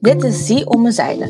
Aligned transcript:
Dit 0.00 0.24
is 0.24 0.46
Zie 0.46 0.66
om 0.66 0.82
mijn 0.82 0.94
zijde, 0.94 1.26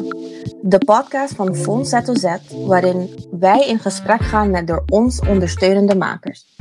de 0.62 0.78
podcast 0.78 1.34
van 1.34 1.54
Fonds 1.54 1.90
ZOZ, 1.90 2.36
waarin 2.66 3.10
wij 3.30 3.66
in 3.66 3.78
gesprek 3.78 4.20
gaan 4.20 4.50
met 4.50 4.66
door 4.66 4.82
ons 4.86 5.20
ondersteunende 5.20 5.96
makers. 5.96 6.56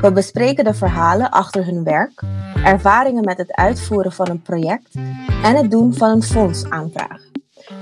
We 0.00 0.12
bespreken 0.12 0.64
de 0.64 0.74
verhalen 0.74 1.30
achter 1.30 1.64
hun 1.64 1.84
werk, 1.84 2.22
ervaringen 2.64 3.24
met 3.24 3.38
het 3.38 3.52
uitvoeren 3.52 4.12
van 4.12 4.28
een 4.28 4.42
project 4.42 4.94
en 5.42 5.56
het 5.56 5.70
doen 5.70 5.94
van 5.94 6.10
een 6.10 6.22
fondsaanvraag. 6.22 7.22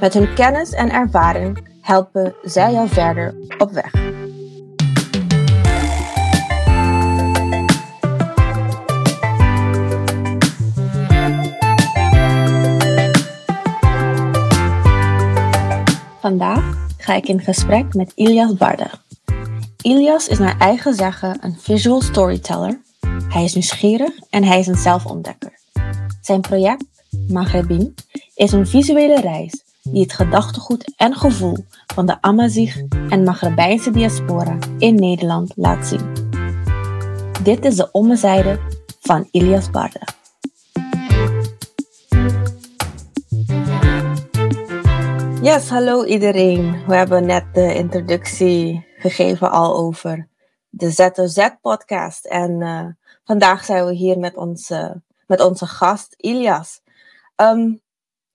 Met 0.00 0.14
hun 0.14 0.34
kennis 0.34 0.72
en 0.72 0.90
ervaring 0.90 1.78
helpen 1.80 2.34
zij 2.42 2.72
jou 2.72 2.88
verder 2.88 3.34
op 3.58 3.70
weg. 3.70 4.09
Vandaag 16.20 16.88
ga 16.98 17.14
ik 17.14 17.28
in 17.28 17.40
gesprek 17.40 17.94
met 17.94 18.12
Ilias 18.14 18.54
Barda. 18.54 18.90
Ilias 19.82 20.28
is 20.28 20.38
naar 20.38 20.58
eigen 20.58 20.94
zeggen 20.94 21.38
een 21.40 21.56
visual 21.58 22.00
storyteller. 22.00 22.80
Hij 23.28 23.44
is 23.44 23.54
nieuwsgierig 23.54 24.10
en 24.30 24.44
hij 24.44 24.58
is 24.58 24.66
een 24.66 24.76
zelfontdekker. 24.76 25.52
Zijn 26.20 26.40
project, 26.40 26.84
Maghrébin, 27.28 27.94
is 28.34 28.52
een 28.52 28.66
visuele 28.66 29.20
reis 29.20 29.64
die 29.82 30.02
het 30.02 30.12
gedachtegoed 30.12 30.92
en 30.96 31.14
gevoel 31.14 31.56
van 31.94 32.06
de 32.06 32.22
Amazigh 32.22 32.82
en 33.08 33.22
Maghrebijnse 33.22 33.90
diaspora 33.90 34.58
in 34.78 34.94
Nederland 34.94 35.52
laat 35.56 35.86
zien. 35.86 36.12
Dit 37.42 37.64
is 37.64 37.76
de 37.76 37.90
ommezijde 37.90 38.60
van 39.00 39.28
Ilias 39.30 39.70
Barda. 39.70 40.19
Yes, 45.42 45.68
hallo 45.68 46.04
iedereen. 46.04 46.86
We 46.86 46.94
hebben 46.94 47.26
net 47.26 47.54
de 47.54 47.74
introductie 47.74 48.86
gegeven 48.96 49.50
al 49.50 49.76
over 49.76 50.28
de 50.68 50.90
ZOZ-podcast. 50.90 52.26
En 52.26 52.60
uh, 52.60 52.86
vandaag 53.24 53.64
zijn 53.64 53.86
we 53.86 53.92
hier 53.92 54.18
met 54.18 54.36
onze, 54.36 55.02
met 55.26 55.40
onze 55.40 55.66
gast 55.66 56.14
Ilias. 56.16 56.82
Um, 57.36 57.80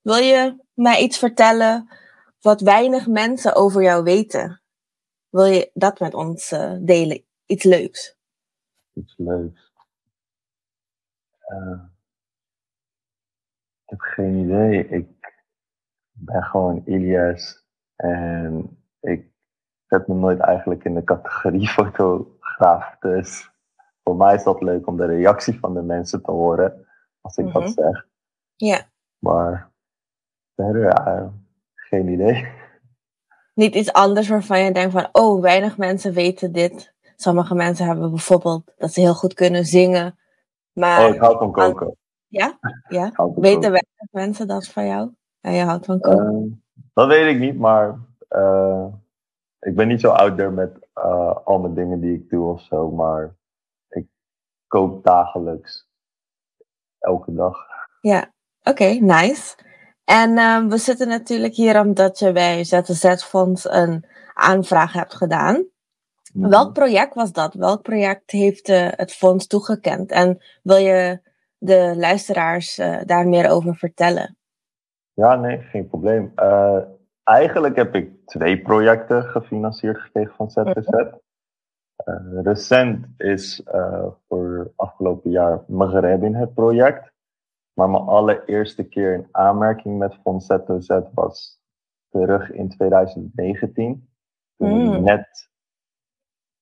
wil 0.00 0.16
je 0.16 0.64
mij 0.74 1.02
iets 1.02 1.18
vertellen 1.18 1.88
wat 2.40 2.60
weinig 2.60 3.06
mensen 3.06 3.54
over 3.54 3.82
jou 3.82 4.02
weten? 4.02 4.62
Wil 5.28 5.44
je 5.44 5.70
dat 5.74 6.00
met 6.00 6.14
ons 6.14 6.52
uh, 6.52 6.72
delen? 6.80 7.24
Iets 7.46 7.64
leuks. 7.64 8.16
Iets 8.94 9.14
leuks. 9.16 9.72
Uh, 11.48 11.80
ik 13.84 13.90
heb 13.90 14.00
geen 14.00 14.34
idee. 14.44 14.88
Ik 14.88 15.15
ben 16.26 16.42
gewoon 16.42 16.82
Ilias. 16.84 17.64
En 17.96 18.78
ik 19.00 19.30
zet 19.86 20.06
me 20.06 20.14
nooit 20.14 20.40
eigenlijk 20.40 20.84
in 20.84 20.94
de 20.94 21.04
categorie 21.04 21.68
fotograaf. 21.78 22.96
Dus 23.00 23.50
voor 24.02 24.16
mij 24.16 24.34
is 24.34 24.44
dat 24.44 24.62
leuk 24.62 24.86
om 24.86 24.96
de 24.96 25.06
reactie 25.06 25.58
van 25.58 25.74
de 25.74 25.82
mensen 25.82 26.22
te 26.22 26.30
horen 26.30 26.86
als 27.20 27.36
ik 27.36 27.44
mm 27.44 27.50
-hmm. 27.50 27.60
dat 27.60 27.72
zeg. 27.72 28.06
Ja. 28.56 28.80
Maar 29.18 29.72
verder, 30.54 30.82
ja, 30.82 31.32
geen 31.74 32.08
idee. 32.08 32.48
Niet 33.54 33.74
iets 33.74 33.92
anders 33.92 34.28
waarvan 34.28 34.60
je 34.60 34.72
denkt 34.72 34.92
van, 34.92 35.08
oh, 35.12 35.40
weinig 35.40 35.76
mensen 35.76 36.12
weten 36.12 36.52
dit. 36.52 36.94
Sommige 37.16 37.54
mensen 37.54 37.86
hebben 37.86 38.10
bijvoorbeeld 38.10 38.72
dat 38.76 38.92
ze 38.92 39.00
heel 39.00 39.14
goed 39.14 39.34
kunnen 39.34 39.64
zingen. 39.64 40.18
Maar 40.72 41.08
oh, 41.08 41.14
ik 41.14 41.20
hou 41.20 41.38
van 41.38 41.52
koken. 41.52 41.96
Ja? 42.26 42.58
Ja? 42.88 43.12
Weten 43.34 43.60
weinig 43.60 44.08
mensen 44.10 44.46
dat 44.46 44.68
van 44.68 44.86
jou? 44.86 45.10
Ja, 45.46 45.52
je 45.52 45.64
houdt 45.64 45.84
van 45.84 46.00
koken. 46.00 46.60
Uh, 46.76 46.82
dat 46.94 47.08
weet 47.08 47.34
ik 47.34 47.38
niet, 47.38 47.58
maar 47.58 47.98
uh, 48.30 48.86
ik 49.60 49.74
ben 49.74 49.88
niet 49.88 50.00
zo 50.00 50.10
out 50.10 50.36
there 50.36 50.50
met 50.50 50.88
uh, 50.94 51.36
al 51.44 51.58
mijn 51.58 51.74
dingen 51.74 52.00
die 52.00 52.14
ik 52.14 52.28
doe 52.30 52.52
of 52.52 52.62
zo, 52.62 52.90
maar 52.90 53.36
ik 53.88 54.06
kook 54.66 55.04
dagelijks. 55.04 55.88
Elke 56.98 57.34
dag. 57.34 57.56
Ja, 58.00 58.32
oké, 58.60 58.70
okay, 58.70 58.98
nice. 58.98 59.56
En 60.04 60.30
uh, 60.30 60.66
we 60.66 60.78
zitten 60.78 61.08
natuurlijk 61.08 61.54
hier 61.54 61.80
omdat 61.80 62.18
je 62.18 62.32
bij 62.32 62.64
ZZ-fonds 62.64 63.70
een 63.70 64.04
aanvraag 64.34 64.92
hebt 64.92 65.14
gedaan. 65.14 65.64
Mm-hmm. 66.32 66.50
Welk 66.50 66.72
project 66.72 67.14
was 67.14 67.32
dat? 67.32 67.54
Welk 67.54 67.82
project 67.82 68.30
heeft 68.30 68.68
uh, 68.68 68.88
het 68.90 69.12
fonds 69.12 69.46
toegekend? 69.46 70.10
En 70.10 70.42
wil 70.62 70.76
je 70.76 71.20
de 71.58 71.94
luisteraars 71.96 72.78
uh, 72.78 73.00
daar 73.04 73.28
meer 73.28 73.50
over 73.50 73.76
vertellen? 73.76 74.36
Ja, 75.16 75.36
nee, 75.36 75.58
geen 75.58 75.86
probleem. 75.86 76.32
Uh, 76.36 76.82
eigenlijk 77.22 77.76
heb 77.76 77.94
ik 77.94 78.26
twee 78.26 78.62
projecten 78.62 79.22
gefinancierd 79.22 79.98
gekregen 79.98 80.34
van 80.34 80.50
ZZZ. 80.50 80.88
Uh, 82.04 82.42
recent 82.42 83.06
is 83.16 83.62
uh, 83.74 84.06
voor 84.28 84.72
afgelopen 84.76 85.30
jaar 85.30 85.64
Maghreb 85.66 86.34
het 86.34 86.54
project. 86.54 87.12
Maar 87.72 87.90
mijn 87.90 88.02
allereerste 88.02 88.88
keer 88.88 89.14
in 89.14 89.28
aanmerking 89.30 89.98
met 89.98 90.14
Fonds 90.14 90.46
ZOZ 90.46 91.00
was 91.14 91.60
terug 92.08 92.50
in 92.50 92.68
2019. 92.68 94.08
Toen 94.56 94.86
mm. 94.86 94.94
ik 94.94 95.00
net 95.00 95.50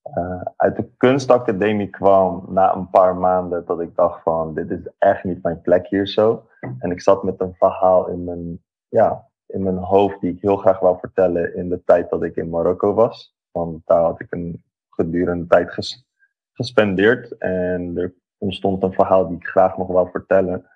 uh, 0.04 0.42
uit 0.56 0.76
de 0.76 0.88
kunstacademie 0.96 1.90
kwam 1.90 2.44
na 2.48 2.74
een 2.74 2.90
paar 2.90 3.16
maanden 3.16 3.64
dat 3.64 3.80
ik 3.80 3.96
dacht 3.96 4.22
van 4.22 4.54
dit 4.54 4.70
is 4.70 4.88
echt 4.98 5.24
niet 5.24 5.42
mijn 5.42 5.60
plek 5.60 5.86
hier 5.86 6.06
zo. 6.06 6.46
En 6.78 6.90
ik 6.90 7.00
zat 7.00 7.22
met 7.22 7.40
een 7.40 7.54
verhaal 7.54 8.08
in 8.08 8.24
mijn, 8.24 8.62
ja, 8.88 9.28
in 9.46 9.62
mijn 9.62 9.76
hoofd 9.76 10.20
die 10.20 10.32
ik 10.32 10.40
heel 10.40 10.56
graag 10.56 10.78
wou 10.78 10.98
vertellen 10.98 11.56
in 11.56 11.68
de 11.68 11.82
tijd 11.84 12.10
dat 12.10 12.22
ik 12.22 12.36
in 12.36 12.50
Marokko 12.50 12.94
was. 12.94 13.36
Want 13.50 13.82
daar 13.86 14.02
had 14.02 14.20
ik 14.20 14.32
een 14.32 14.64
gedurende 14.90 15.46
tijd 15.46 15.70
ges 15.70 16.06
gespendeerd 16.52 17.38
en 17.38 17.92
er 17.96 18.14
ontstond 18.38 18.82
een 18.82 18.92
verhaal 18.92 19.28
die 19.28 19.36
ik 19.36 19.46
graag 19.46 19.76
nog 19.76 19.88
wou 19.88 20.10
vertellen. 20.10 20.66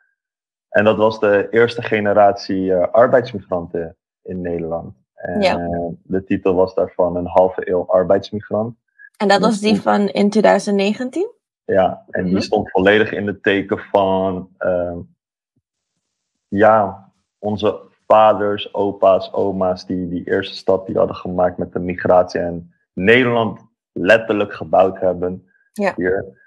En 0.69 0.85
dat 0.85 0.97
was 0.97 1.21
de 1.21 1.47
eerste 1.51 1.83
generatie 1.83 2.63
uh, 2.63 2.87
arbeidsmigranten 2.89 3.97
in 4.23 4.41
Nederland. 4.41 4.95
En 5.15 5.41
ja. 5.41 5.57
de 6.03 6.25
titel 6.25 6.55
was 6.55 6.75
daarvan 6.75 7.17
Een 7.17 7.27
halve 7.27 7.71
eeuw 7.71 7.87
arbeidsmigrant. 7.87 8.77
En 9.19 9.29
dat 9.29 9.41
was 9.41 9.61
die 9.61 9.81
van 9.81 10.09
in 10.09 10.31
2019? 10.31 11.31
Ja, 11.65 12.05
en 12.11 12.25
die 12.25 12.41
stond 12.41 12.71
volledig 12.71 13.13
in 13.13 13.27
het 13.27 13.43
teken 13.43 13.79
van 13.79 14.51
uh, 14.59 14.97
ja, 16.49 17.11
onze 17.39 17.81
vaders, 18.07 18.75
opa's, 18.75 19.33
oma's, 19.33 19.87
die 19.87 20.09
die 20.09 20.25
eerste 20.25 20.57
stap 20.57 20.87
die 20.87 20.97
hadden 20.97 21.17
gemaakt 21.17 21.59
met 21.59 21.73
de 21.73 21.79
migratie 21.79 22.41
en 22.41 22.75
Nederland 22.93 23.61
letterlijk 23.93 24.53
gebouwd 24.53 25.01
hebben. 25.01 25.49
Ja. 25.73 25.93
Hier. 25.97 26.47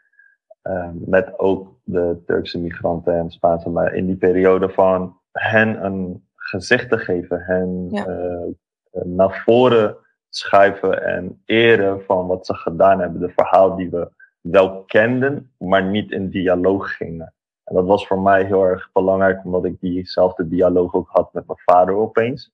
Uh, 0.64 0.90
met 0.94 1.40
ook 1.40 1.80
de 1.84 2.24
Turkse 2.26 2.60
migranten 2.60 3.18
en 3.18 3.32
Spaanse, 3.32 3.70
maar 3.70 3.94
in 3.94 4.06
die 4.06 4.16
periode 4.16 4.70
van 4.70 5.20
hen 5.32 5.86
een 5.86 6.28
gezicht 6.36 6.90
te 6.90 6.98
geven, 6.98 7.40
hen 7.40 7.88
ja. 7.90 8.08
uh, 8.08 9.04
naar 9.04 9.42
voren 9.46 9.98
schuiven 10.32 11.04
en 11.04 11.42
eren 11.46 12.04
van 12.04 12.28
wat 12.28 12.46
ze 12.46 12.54
gedaan 12.54 13.00
hebben. 13.00 13.22
De 13.22 13.30
verhaal 13.30 13.76
die 13.76 13.90
we 13.90 14.12
wel 14.42 14.84
kenden, 14.84 15.52
maar 15.58 15.84
niet 15.84 16.12
in 16.12 16.30
dialoog 16.30 16.96
gingen. 16.96 17.34
En 17.64 17.76
dat 17.76 17.86
was 17.86 18.08
voor 18.08 18.20
mij 18.20 18.44
heel 18.44 18.64
erg 18.64 18.90
belangrijk, 18.94 19.46
omdat 19.46 19.66
ik 19.66 19.80
diezelfde 19.80 20.48
dialoog 20.48 20.94
ook 20.94 21.10
had 21.10 21.34
met 21.34 21.48
mijn 21.48 21.60
vader 21.66 21.96
opeens. 21.96 22.52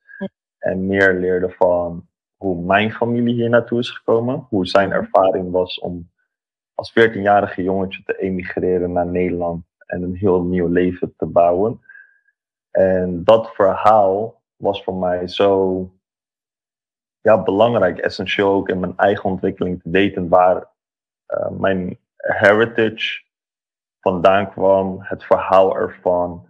En 0.57 0.85
meer 0.85 1.13
leerde 1.13 1.49
van 1.49 2.07
hoe 2.35 2.61
mijn 2.65 2.91
familie 2.91 3.33
hier 3.33 3.49
naartoe 3.49 3.79
is 3.79 3.89
gekomen. 3.89 4.45
Hoe 4.49 4.67
zijn 4.67 4.91
ervaring 4.91 5.51
was 5.51 5.79
om 5.79 6.09
als 6.75 6.91
14-jarige 6.91 7.63
jongetje 7.63 8.03
te 8.03 8.17
emigreren 8.17 8.91
naar 8.91 9.07
Nederland 9.07 9.65
en 9.85 10.01
een 10.01 10.15
heel 10.15 10.43
nieuw 10.43 10.67
leven 10.67 11.13
te 11.17 11.25
bouwen. 11.25 11.81
En 12.71 13.23
dat 13.23 13.55
verhaal 13.55 14.41
was 14.55 14.83
voor 14.83 14.95
mij 14.95 15.27
zo 15.27 15.91
ja, 17.21 17.43
belangrijk, 17.43 17.97
essentieel 17.97 18.51
ook 18.51 18.69
in 18.69 18.79
mijn 18.79 18.97
eigen 18.97 19.29
ontwikkeling 19.29 19.81
te 19.81 19.89
weten 19.89 20.27
waar 20.27 20.67
uh, 21.27 21.49
mijn 21.49 21.97
heritage 22.15 23.25
vandaan 23.99 24.51
kwam, 24.51 24.97
het 24.99 25.23
verhaal 25.23 25.75
ervan 25.75 26.47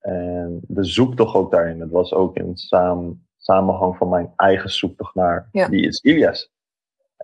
en 0.00 0.60
de 0.62 0.84
zoektocht 0.84 1.34
ook 1.34 1.50
daarin. 1.50 1.80
Het 1.80 1.90
was 1.90 2.12
ook 2.12 2.36
in 2.36 2.56
samen, 2.56 3.28
samenhang 3.36 3.96
van 3.96 4.08
mijn 4.08 4.32
eigen 4.36 4.70
zoektocht 4.70 5.14
naar 5.14 5.48
ja. 5.52 5.68
wie 5.68 5.86
is 5.86 6.00
Ilias. 6.00 6.50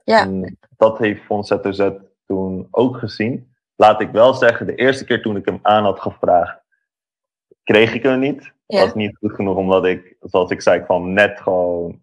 Ja. 0.04 0.20
En 0.20 0.58
dat 0.76 0.98
heeft 0.98 1.24
Fonds 1.24 1.48
ZOZ 1.48 1.90
toen 2.26 2.68
ook 2.70 2.96
gezien. 2.96 3.52
Laat 3.76 4.00
ik 4.00 4.10
wel 4.10 4.34
zeggen, 4.34 4.66
de 4.66 4.74
eerste 4.74 5.04
keer 5.04 5.22
toen 5.22 5.36
ik 5.36 5.44
hem 5.44 5.58
aan 5.62 5.84
had 5.84 6.00
gevraagd, 6.00 6.62
kreeg 7.62 7.94
ik 7.94 8.02
hem 8.02 8.18
niet. 8.18 8.52
Ja. 8.66 8.80
was 8.80 8.94
niet 8.94 9.16
goed 9.16 9.32
genoeg, 9.32 9.56
omdat 9.56 9.84
ik, 9.84 10.16
zoals 10.20 10.50
ik 10.50 10.62
zei, 10.62 10.80
kwam 10.80 11.12
net 11.12 11.40
gewoon 11.40 12.02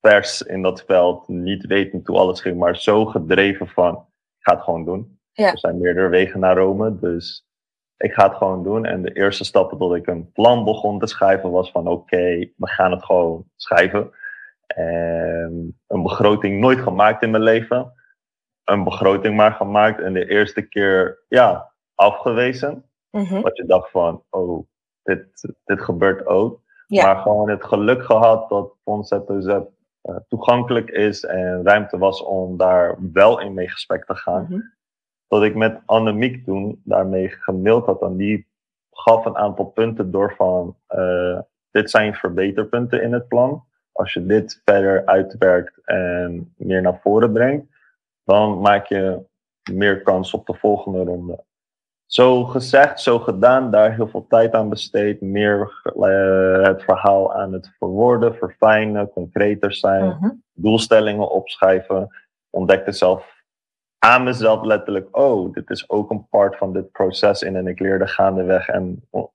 vers 0.00 0.42
in 0.42 0.62
dat 0.62 0.84
veld, 0.84 1.28
niet 1.28 1.66
wetend 1.66 2.06
hoe 2.06 2.18
alles 2.18 2.40
ging, 2.40 2.58
maar 2.58 2.76
zo 2.76 3.04
gedreven 3.06 3.68
van, 3.68 3.94
ik 4.38 4.46
ga 4.46 4.54
het 4.54 4.64
gewoon 4.64 4.84
doen. 4.84 5.18
Ja. 5.32 5.50
Er 5.50 5.58
zijn 5.58 5.80
meerdere 5.80 6.08
wegen 6.08 6.40
naar 6.40 6.56
Rome, 6.56 6.98
dus 6.98 7.46
ik 7.96 8.12
ga 8.12 8.28
het 8.28 8.36
gewoon 8.36 8.62
doen. 8.62 8.84
En 8.84 9.02
de 9.02 9.12
eerste 9.12 9.44
stap 9.44 9.78
dat 9.78 9.94
ik 9.94 10.06
een 10.06 10.32
plan 10.32 10.64
begon 10.64 10.98
te 10.98 11.06
schrijven 11.06 11.50
was 11.50 11.70
van 11.70 11.88
oké, 11.88 12.50
we 12.56 12.68
gaan 12.68 12.90
het 12.90 13.04
gewoon 13.04 13.44
schrijven. 13.56 14.10
En 14.66 15.78
een 15.86 16.02
begroting 16.02 16.60
nooit 16.60 16.80
gemaakt 16.80 17.22
in 17.22 17.30
mijn 17.30 17.42
leven. 17.42 17.92
Een 18.64 18.84
begroting 18.84 19.36
maar 19.36 19.52
gemaakt 19.52 20.00
en 20.00 20.12
de 20.12 20.28
eerste 20.28 20.62
keer 20.62 21.24
ja, 21.28 21.72
afgewezen. 21.94 22.84
Mhm. 23.10 23.40
Wat 23.40 23.56
je 23.56 23.66
dacht 23.66 23.90
van, 23.90 24.22
oh, 24.30 24.66
dit, 25.02 25.54
dit 25.64 25.80
gebeurt 25.80 26.26
ook. 26.26 26.60
Ja. 26.86 27.04
Maar 27.04 27.16
gewoon 27.16 27.50
het 27.50 27.64
geluk 27.64 28.04
gehad 28.04 28.48
dat 28.48 28.74
eh, 28.84 29.60
toegankelijk 30.28 30.90
is 30.90 31.24
en 31.24 31.64
ruimte 31.64 31.98
was 31.98 32.22
om 32.22 32.56
daar 32.56 32.96
wel 33.12 33.40
in 33.40 33.54
mee 33.54 33.68
gesprek 33.68 34.04
te 34.04 34.14
gaan. 34.14 34.46
Mhm. 34.48 34.60
Dat 35.28 35.42
ik 35.42 35.54
met 35.54 35.80
Annemiek 35.86 36.44
toen 36.44 36.80
daarmee 36.84 37.28
gemaild 37.28 37.86
had 37.86 38.02
en 38.02 38.16
die 38.16 38.48
gaf 38.90 39.24
een 39.24 39.36
aantal 39.36 39.64
punten 39.64 40.10
door 40.10 40.34
van, 40.36 40.76
eh, 40.86 41.38
dit 41.70 41.90
zijn 41.90 42.14
verbeterpunten 42.14 43.02
in 43.02 43.12
het 43.12 43.28
plan. 43.28 43.64
Als 43.92 44.12
je 44.12 44.26
dit 44.26 44.60
verder 44.64 45.06
uitwerkt 45.06 45.84
en 45.84 46.54
meer 46.56 46.82
naar 46.82 47.00
voren 47.00 47.32
brengt, 47.32 47.66
dan 48.24 48.60
maak 48.60 48.86
je 48.86 49.26
meer 49.72 50.02
kans 50.02 50.34
op 50.34 50.46
de 50.46 50.54
volgende 50.54 51.04
ronde. 51.04 51.44
Zo 52.10 52.44
gezegd, 52.44 53.00
zo 53.00 53.18
gedaan, 53.18 53.70
daar 53.70 53.94
heel 53.94 54.08
veel 54.08 54.26
tijd 54.28 54.54
aan 54.54 54.68
besteed. 54.68 55.20
Meer 55.20 55.82
eh, 55.84 56.66
het 56.66 56.82
verhaal 56.82 57.34
aan 57.34 57.52
het 57.52 57.74
verwoorden, 57.78 58.34
verfijnen, 58.34 59.10
concreter 59.10 59.74
zijn, 59.74 60.04
Mhm. 60.06 60.30
doelstellingen 60.52 61.30
opschrijven. 61.30 62.08
Ontdekte 62.50 62.92
zelf 62.92 63.42
aan 63.98 64.22
mezelf 64.24 64.62
letterlijk, 64.64 65.16
oh, 65.16 65.52
dit 65.52 65.70
is 65.70 65.90
ook 65.90 66.10
een 66.10 66.28
part 66.28 66.56
van 66.56 66.72
dit 66.72 66.90
proces 66.90 67.42
in. 67.42 67.56
En 67.56 67.66
ik 67.66 67.78
leerde 67.80 68.06
gaandeweg 68.06 68.68
en 68.68 69.06
oh, 69.10 69.28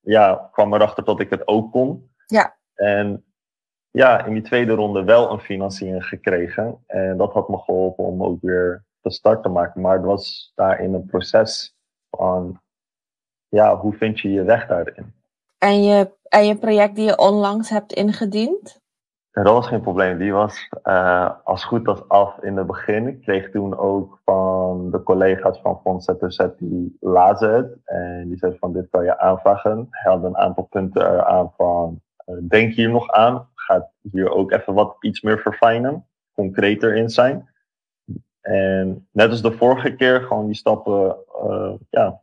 ja, 0.00 0.48
kwam 0.52 0.74
erachter 0.74 1.04
dat 1.04 1.20
ik 1.20 1.30
het 1.30 1.48
ook 1.48 1.72
kon. 1.72 2.10
Ja. 2.26 2.56
En 2.74 3.24
ja, 3.90 4.24
in 4.24 4.32
die 4.32 4.42
tweede 4.42 4.72
ronde 4.72 5.04
wel 5.04 5.30
een 5.30 5.40
financiering 5.40 6.06
gekregen. 6.06 6.82
En 6.86 7.16
dat 7.16 7.32
had 7.32 7.48
me 7.48 7.58
geholpen 7.58 8.04
om 8.04 8.24
ook 8.24 8.40
weer 8.40 8.84
de 9.00 9.10
start 9.10 9.42
te 9.42 9.48
maken. 9.48 9.80
Maar 9.80 9.96
het 9.96 10.04
was 10.04 10.52
daarin 10.54 10.94
een 10.94 11.06
proces 11.06 11.78
van, 12.10 12.60
ja, 13.48 13.76
hoe 13.76 13.92
vind 13.92 14.20
je 14.20 14.30
je 14.30 14.42
weg 14.42 14.66
daarin? 14.66 15.14
En 15.58 15.82
je, 15.82 16.10
en 16.28 16.46
je 16.46 16.56
project 16.56 16.94
die 16.94 17.06
je 17.06 17.18
onlangs 17.18 17.70
hebt 17.70 17.92
ingediend? 17.92 18.80
En 19.30 19.44
dat 19.44 19.54
was 19.54 19.66
geen 19.66 19.80
probleem. 19.80 20.18
Die 20.18 20.32
was 20.32 20.68
eh, 20.82 21.30
als 21.44 21.64
goed 21.64 21.88
als 21.88 22.08
af 22.08 22.42
in 22.42 22.56
het 22.56 22.66
begin. 22.66 23.06
Ik 23.06 23.20
kreeg 23.20 23.50
toen 23.50 23.78
ook 23.78 24.20
van 24.24 24.90
de 24.90 25.02
collega's 25.02 25.60
van 25.60 25.80
Fonds 25.82 26.04
ZZ, 26.04 26.46
die 26.58 26.96
lazen 27.00 27.54
het. 27.54 27.76
En 27.84 28.28
die 28.28 28.38
zeiden 28.38 28.60
van, 28.60 28.72
dit 28.72 28.90
kan 28.90 29.04
je 29.04 29.18
aanvragen. 29.18 29.86
Hij 29.90 30.12
had 30.12 30.24
een 30.24 30.36
aantal 30.36 30.64
punten 30.64 31.02
eraan 31.02 31.52
van, 31.56 32.00
eh, 32.16 32.34
denk 32.48 32.72
hier 32.72 32.90
nog 32.90 33.10
aan. 33.10 33.48
Gaat 33.54 33.90
hier 34.12 34.30
ook 34.30 34.52
even 34.52 34.74
wat 34.74 34.96
iets 35.00 35.20
meer 35.20 35.38
verfijnen. 35.38 36.06
Concreter 36.34 36.96
in 36.96 37.08
zijn. 37.08 37.48
En 38.40 39.08
net 39.12 39.30
als 39.30 39.42
de 39.42 39.52
vorige 39.52 39.94
keer, 39.94 40.20
gewoon 40.20 40.46
die 40.46 40.54
stappen 40.54 41.16
eh, 41.42 41.72
ja, 41.90 42.20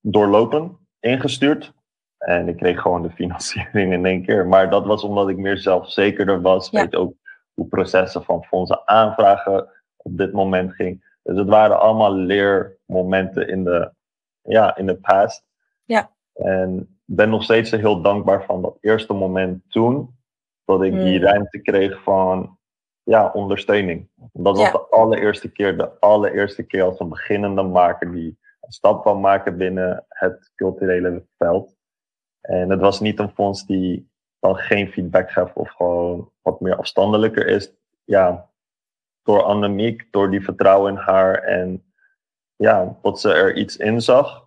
doorlopen, 0.00 0.78
ingestuurd. 1.00 1.72
En 2.18 2.48
ik 2.48 2.56
kreeg 2.56 2.80
gewoon 2.80 3.02
de 3.02 3.10
financiering 3.10 3.92
in 3.92 4.06
één 4.06 4.22
keer. 4.22 4.46
Maar 4.46 4.70
dat 4.70 4.86
was 4.86 5.02
omdat 5.02 5.28
ik 5.28 5.36
meer 5.36 5.58
zelfzekerder 5.58 6.40
was. 6.40 6.70
Ja. 6.70 6.80
Weet 6.80 6.94
ook 6.94 7.14
hoe 7.54 7.66
processen 7.66 8.24
van 8.24 8.44
fondsen 8.44 8.88
aanvragen 8.88 9.68
op 9.96 10.16
dit 10.18 10.32
moment 10.32 10.74
ging. 10.74 11.16
Dus 11.22 11.36
het 11.36 11.48
waren 11.48 11.80
allemaal 11.80 12.14
leermomenten 12.14 13.48
in 13.48 13.64
de, 13.64 13.92
ja, 14.42 14.76
in 14.76 14.86
de 14.86 14.96
past. 14.96 15.44
Ja. 15.84 16.10
En 16.32 16.78
ik 16.78 17.14
ben 17.14 17.30
nog 17.30 17.42
steeds 17.42 17.70
heel 17.70 18.02
dankbaar 18.02 18.44
van 18.44 18.62
dat 18.62 18.78
eerste 18.80 19.12
moment 19.12 19.62
toen. 19.68 20.16
Dat 20.64 20.82
ik 20.82 20.92
die 20.92 21.18
Mm. 21.18 21.24
ruimte 21.24 21.58
kreeg 21.58 22.02
van 22.02 22.57
ja, 23.08 23.30
ondersteuning. 23.32 24.08
Dat 24.32 24.56
was 24.56 24.66
Ja. 24.66 24.72
de 24.72 24.88
allereerste 24.90 25.52
keer, 25.52 25.76
de 25.76 26.00
allereerste 26.00 26.62
keer 26.62 26.82
als 26.82 27.00
een 27.00 27.08
beginnende 27.08 27.62
maker 27.62 28.12
die 28.12 28.38
een 28.60 28.72
stap 28.72 29.00
kwam 29.00 29.20
maken 29.20 29.56
binnen 29.56 30.04
het 30.08 30.52
culturele 30.54 31.26
veld. 31.38 31.76
En 32.40 32.70
het 32.70 32.80
was 32.80 33.00
niet 33.00 33.18
een 33.18 33.30
fonds 33.30 33.66
die 33.66 34.10
dan 34.38 34.56
geen 34.56 34.88
feedback 34.88 35.30
gaf 35.30 35.54
of 35.54 35.70
gewoon 35.70 36.32
wat 36.42 36.60
meer 36.60 36.76
afstandelijker 36.76 37.46
is. 37.46 37.72
Ja, 38.04 38.50
door 39.22 39.42
Annemiek, 39.42 40.08
door 40.10 40.30
die 40.30 40.44
vertrouwen 40.44 40.92
in 40.92 40.98
haar 40.98 41.34
en 41.34 41.92
ja, 42.56 42.98
dat 43.02 43.20
ze 43.20 43.32
er 43.32 43.56
iets 43.56 43.76
in 43.76 44.00
zag, 44.00 44.46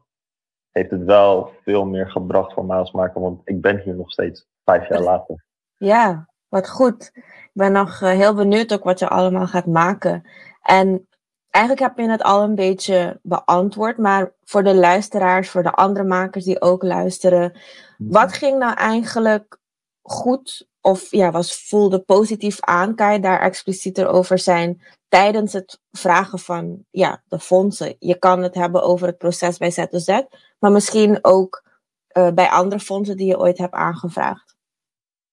heeft 0.72 0.92
het 0.92 1.04
wel 1.04 1.52
veel 1.64 1.86
meer 1.86 2.10
gebracht 2.12 2.54
voor 2.54 2.66
mij 2.66 2.78
als 2.78 2.92
maker, 2.92 3.22
want 3.22 3.42
ik 3.44 3.62
ben 3.62 3.80
hier 3.80 3.96
nog 3.96 4.12
steeds 4.12 4.48
vijf 4.64 4.88
jaar 4.88 5.02
later. 5.02 5.46
Ja, 5.78 6.30
wat 6.52 6.70
goed. 6.70 7.12
Ik 7.16 7.52
ben 7.54 7.72
nog 7.72 8.02
eh, 8.02 8.10
heel 8.10 8.34
benieuwd 8.34 8.74
ook 8.74 8.84
wat 8.84 9.00
je 9.00 9.08
allemaal 9.08 9.48
gaat 9.48 9.66
maken. 9.66 10.28
En 10.62 11.08
eigenlijk 11.50 11.86
heb 11.86 11.98
je 11.98 12.10
het 12.12 12.24
al 12.24 12.44
een 12.44 12.56
beetje 12.56 13.20
beantwoord, 13.24 13.98
maar 13.98 14.34
voor 14.44 14.64
de 14.64 14.76
luisteraars, 14.76 15.50
voor 15.50 15.64
de 15.64 15.72
andere 15.72 16.06
makers 16.06 16.46
die 16.46 16.62
ook 16.62 16.84
luisteren, 16.84 17.60
wat 17.98 18.34
ging 18.34 18.58
nou 18.58 18.74
eigenlijk 18.74 19.60
goed 20.02 20.68
of 20.82 21.12
ja, 21.12 21.32
was, 21.32 21.68
voelde 21.68 22.00
positief 22.00 22.62
aan? 22.62 22.96
Kan 22.96 23.14
je 23.14 23.20
daar 23.20 23.42
explicieter 23.42 24.08
over 24.08 24.40
zijn 24.40 24.82
tijdens 25.08 25.54
het 25.54 25.80
vragen 25.92 26.40
van 26.40 26.86
ja, 26.90 27.24
de 27.28 27.40
fondsen? 27.40 27.96
Je 28.00 28.16
kan 28.16 28.44
het 28.44 28.56
hebben 28.56 28.84
over 28.84 29.08
het 29.08 29.18
proces 29.18 29.58
bij 29.58 29.72
ZZ, 29.72 30.22
maar 30.60 30.72
misschien 30.72 31.20
ook 31.22 31.64
eh, 32.08 32.32
bij 32.32 32.50
andere 32.50 32.82
fondsen 32.82 33.18
die 33.18 33.28
je 33.28 33.40
ooit 33.40 33.58
hebt 33.58 33.74
aangevraagd. 33.74 34.51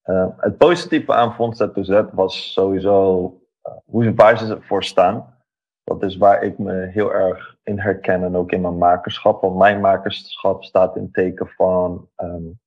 Uh, 0.08 0.26
het 0.36 0.56
positieve 0.56 1.12
aan 1.12 1.34
Fonds 1.34 1.58
ZZ 1.58 2.02
was 2.12 2.52
sowieso 2.52 3.22
uh, 3.68 3.72
hoe 3.84 4.04
ze 4.04 4.14
waar 4.14 4.38
ze 4.38 4.58
voor 4.60 4.84
staan. 4.84 5.36
Dat 5.84 6.02
is 6.02 6.16
waar 6.16 6.42
ik 6.42 6.58
me 6.58 6.86
heel 6.86 7.14
erg 7.14 7.56
in 7.62 7.78
herken 7.78 8.22
en 8.22 8.36
ook 8.36 8.52
in 8.52 8.60
mijn 8.60 8.78
makerschap. 8.78 9.40
Want 9.40 9.56
mijn 9.56 9.80
makerschap 9.80 10.64
staat 10.64 10.96
in 10.96 11.10
teken 11.10 11.48
van 11.48 12.08
um, 12.16 12.60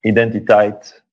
identiteit, 0.00 1.04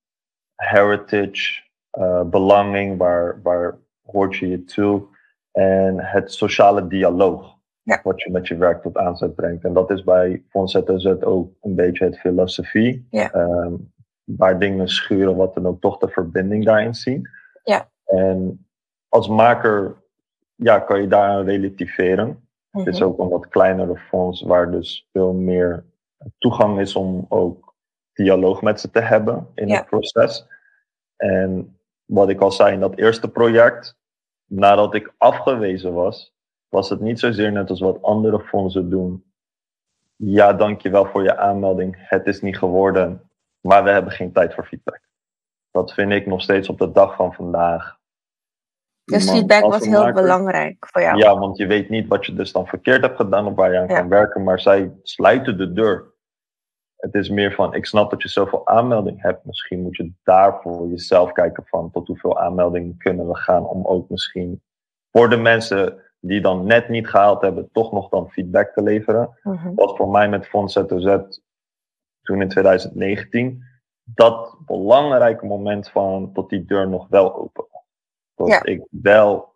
heritage, 0.56 1.62
uh, 2.00 2.22
belanging, 2.24 2.98
waar, 2.98 3.42
waar 3.42 3.78
hoort 4.02 4.36
je 4.36 4.48
je 4.48 4.64
toe. 4.64 5.08
En 5.52 6.00
het 6.00 6.32
sociale 6.32 6.88
dialoog. 6.88 7.56
Ja. 7.82 8.00
Wat 8.04 8.22
je 8.22 8.32
met 8.32 8.48
je 8.48 8.58
werk 8.58 8.82
tot 8.82 8.98
aanzet 8.98 9.36
brengt. 9.36 9.64
En 9.64 9.74
dat 9.74 9.92
is 9.92 10.04
bij 10.04 10.44
Fonds 10.50 10.72
ZZ 10.72 11.06
ook 11.06 11.52
een 11.62 11.76
beetje 11.76 12.06
het 12.06 12.20
filosofie. 12.20 13.08
Ja. 13.10 13.34
Um, 13.34 13.96
waar 14.36 14.60
dingen 14.60 14.88
schuren, 14.88 15.36
wat 15.36 15.54
dan 15.54 15.66
ook 15.68 15.82
toch 15.82 15.98
de 15.98 16.08
verbinding 16.08 16.66
daarin 16.66 16.96
zien. 16.96 17.30
Ja. 17.64 17.90
En 18.06 18.66
als 19.10 19.28
maker 19.28 19.96
ja, 20.56 20.80
kan 20.80 21.02
je 21.02 21.08
daaraan 21.08 21.46
relativeren. 21.46 22.48
Mhm. 22.72 22.86
Het 22.86 22.96
is 22.96 23.02
ook 23.02 23.20
een 23.20 23.30
wat 23.30 23.48
kleinere 23.48 23.98
fonds 23.98 24.42
waar 24.42 24.72
dus 24.72 25.08
veel 25.12 25.34
meer 25.34 25.86
toegang 26.38 26.80
is 26.80 26.96
om 26.96 27.26
ook 27.30 27.76
dialoog 28.14 28.62
met 28.62 28.80
ze 28.80 28.90
te 28.90 29.02
hebben 29.02 29.48
in 29.56 29.68
Ja. 29.68 29.78
het 29.78 29.86
proces. 29.86 30.48
En 31.16 31.78
wat 32.06 32.30
ik 32.30 32.42
al 32.42 32.52
zei 32.52 32.74
in 32.74 32.80
dat 32.80 32.98
eerste 32.98 33.30
project, 33.30 33.98
nadat 34.46 34.94
ik 34.94 35.14
afgewezen 35.18 35.94
was, 35.94 36.36
was 36.70 36.90
het 36.90 37.00
niet 37.00 37.20
zozeer 37.20 37.52
net 37.52 37.70
als 37.70 37.80
wat 37.80 38.02
andere 38.02 38.40
fondsen 38.40 38.90
doen. 38.90 39.24
Ja, 40.16 40.54
dankjewel 40.54 41.06
voor 41.06 41.24
je 41.24 41.38
aanmelding. 41.38 41.96
Het 41.98 42.28
is 42.28 42.42
niet 42.42 42.58
geworden, 42.58 43.27
maar 43.68 43.84
we 43.84 43.90
hebben 43.90 44.12
geen 44.12 44.32
tijd 44.32 44.54
voor 44.54 44.66
feedback. 44.66 45.02
Dat 45.72 45.94
vind 45.94 46.12
ik 46.12 46.26
nog 46.26 46.42
steeds 46.42 46.70
op 46.70 46.78
de 46.78 46.92
dag 46.92 47.16
van 47.16 47.34
vandaag. 47.34 47.98
Dus 49.04 49.32
feedback 49.32 49.62
was 49.62 49.86
heel 49.86 50.14
belangrijk 50.14 50.88
voor 50.92 51.02
jou. 51.02 51.18
Ja, 51.18 51.38
want 51.38 51.58
je 51.58 51.68
weet 51.68 51.90
niet 51.90 52.08
wat 52.08 52.26
je 52.26 52.34
dus 52.34 52.52
dan 52.52 52.68
verkeerd 52.68 53.02
hebt 53.02 53.16
gedaan 53.16 53.46
of 53.48 53.56
waar 53.56 53.72
je 53.72 53.80
aan 53.80 53.88
Ja. 53.88 54.00
kan 54.00 54.10
werken, 54.10 54.44
maar 54.44 54.60
zij 54.60 54.92
sluiten 55.04 55.58
de 55.58 55.74
deur. 55.74 56.16
Het 56.96 57.14
is 57.14 57.30
meer 57.30 57.54
van, 57.54 57.74
ik 57.74 57.86
snap 57.86 58.10
dat 58.10 58.22
je 58.22 58.30
zoveel 58.30 58.68
aanmelding 58.68 59.22
hebt. 59.22 59.46
Misschien 59.46 59.82
moet 59.82 59.96
je 59.96 60.12
daarvoor 60.24 60.88
jezelf 60.88 61.32
kijken 61.32 61.64
van 61.66 61.92
tot 61.92 62.08
hoeveel 62.08 62.40
aanmeldingen 62.40 62.98
kunnen 62.98 63.28
we 63.28 63.36
gaan 63.36 63.66
om 63.66 63.86
ook 63.86 64.10
misschien 64.10 64.62
voor 65.12 65.30
de 65.30 65.38
mensen 65.38 66.02
die 66.20 66.42
dan 66.42 66.66
net 66.66 66.90
niet 66.90 67.08
gehaald 67.08 67.42
hebben, 67.42 67.70
toch 67.72 67.92
nog 67.92 68.10
dan 68.10 68.30
feedback 68.30 68.74
te 68.74 68.82
leveren. 68.84 69.38
Mhm. 69.44 69.74
Wat 69.74 69.98
voor 69.98 70.10
mij 70.10 70.30
met 70.30 70.48
Fonds 70.48 70.74
ZOZ 70.74 71.18
toen 72.28 72.42
in 72.42 72.50
2019, 72.50 73.64
dat 74.04 74.58
belangrijke 74.66 75.46
moment 75.46 75.90
van 75.90 76.34
tot 76.34 76.50
die 76.50 76.66
deur 76.66 76.90
nog 76.90 77.08
wel 77.08 77.36
open 77.36 77.66
was. 77.72 77.82
Dat 78.36 78.48
Ja. 78.48 78.64
ik 78.64 78.88
wel 78.90 79.54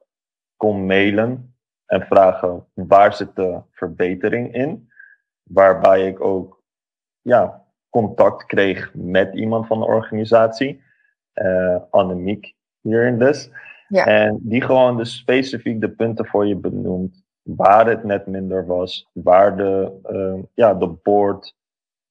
kon 0.57 0.85
mailen 0.85 1.55
en 1.85 2.01
vragen 2.01 2.67
waar 2.73 3.13
zit 3.13 3.35
de 3.35 3.61
verbetering 3.71 4.53
in. 4.53 4.89
Waarbij 5.43 6.07
ik 6.07 6.21
ook 6.21 6.63
ja, 7.21 7.65
contact 7.89 8.45
kreeg 8.45 8.93
met 8.93 9.33
iemand 9.33 9.67
van 9.67 9.79
de 9.79 9.85
organisatie, 9.85 10.81
eh 11.33 11.77
Annemiek 11.89 12.55
hierin 12.81 13.19
dus. 13.19 13.51
Ja. 13.87 14.05
En 14.05 14.39
die 14.41 14.61
gewoon 14.61 14.97
dus 14.97 15.17
specifiek 15.17 15.81
de 15.81 15.89
punten 15.89 16.25
voor 16.25 16.47
je 16.47 16.55
benoemt 16.55 17.23
waar 17.41 17.87
het 17.87 18.03
net 18.03 18.27
minder 18.27 18.65
was, 18.65 19.09
waar 19.13 19.57
de, 19.57 19.99
uh, 20.11 20.43
ja, 20.53 20.73
de 20.73 20.87
board 20.87 21.55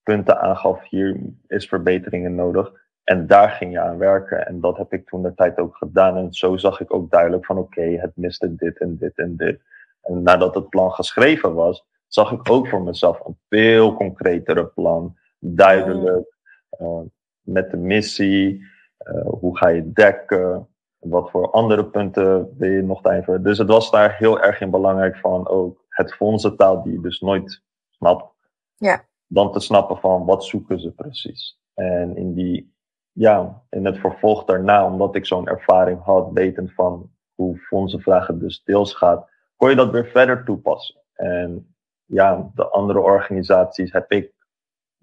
punten 0.03 0.39
aangaf, 0.41 0.89
hier 0.89 1.19
is 1.47 1.67
verbeteringen 1.67 2.35
nodig. 2.35 2.71
En 3.03 3.27
daar 3.27 3.49
ging 3.49 3.71
je 3.71 3.79
aan 3.79 3.97
werken. 3.97 4.45
En 4.45 4.59
dat 4.59 4.77
heb 4.77 4.93
ik 4.93 5.07
toen 5.07 5.21
de 5.21 5.33
tijd 5.33 5.57
ook 5.57 5.75
gedaan. 5.75 6.17
En 6.17 6.33
zo 6.33 6.57
zag 6.57 6.79
ik 6.79 6.93
ook 6.93 7.11
duidelijk 7.11 7.45
van 7.45 7.57
oké, 7.57 7.81
het 7.81 8.11
miste 8.15 8.55
dit 8.55 8.79
en 8.79 8.97
dit 8.97 9.17
en 9.17 9.35
dit. 9.35 9.61
En 10.01 10.23
nadat 10.23 10.55
het 10.55 10.69
plan 10.69 10.91
geschreven 10.91 11.53
was, 11.53 11.85
zag 12.07 12.31
ik 12.31 12.49
ook 12.49 12.67
voor 12.67 12.81
mezelf 12.81 13.25
een 13.25 13.37
veel 13.49 13.93
concretere 13.93 14.65
plan. 14.65 15.17
Duidelijk. 15.39 16.35
Uh, 16.79 16.99
met 17.41 17.71
de 17.71 17.77
missie. 17.77 18.65
Uh, 19.07 19.25
hoe 19.25 19.57
ga 19.57 19.67
je 19.67 19.91
dekken? 19.91 20.67
Wat 20.99 21.31
voor 21.31 21.51
andere 21.51 21.85
punten 21.85 22.57
wil 22.57 22.69
je 22.69 22.81
nog 22.81 23.05
even? 23.05 23.43
Dus 23.43 23.57
het 23.57 23.67
was 23.67 23.91
daar 23.91 24.17
heel 24.17 24.41
erg 24.41 24.61
in 24.61 24.69
belangrijk 24.69 25.17
van 25.17 25.47
ook 25.47 25.85
het 25.89 26.13
fondsentaal 26.13 26.83
die 26.83 26.93
je 26.93 27.01
dus 27.01 27.19
nooit 27.19 27.63
snapt. 27.89 28.33
Ja. 28.75 29.03
Dan 29.33 29.51
te 29.51 29.59
snappen 29.59 29.97
van 29.97 30.25
wat 30.25 30.45
zoeken 30.45 30.79
ze 30.79 30.91
precies. 30.91 31.59
En 31.73 32.15
in 32.15 32.33
die, 32.33 32.73
ja, 33.11 33.63
in 33.69 33.85
het 33.85 33.97
vervolg 33.97 34.43
daarna, 34.43 34.85
omdat 34.85 35.15
ik 35.15 35.25
zo'n 35.25 35.47
ervaring 35.47 36.03
had, 36.03 36.29
wetend 36.33 36.73
van 36.73 37.11
hoe 37.35 37.57
fondsenvragen 37.57 38.39
dus 38.39 38.63
deels 38.63 38.93
gaat, 38.93 39.29
kon 39.55 39.69
je 39.69 39.75
dat 39.75 39.91
weer 39.91 40.05
verder 40.05 40.43
toepassen. 40.43 41.01
En 41.13 41.75
ja, 42.05 42.51
de 42.55 42.69
andere 42.69 42.99
organisaties 42.99 43.91
heb 43.91 44.11
ik 44.11 44.33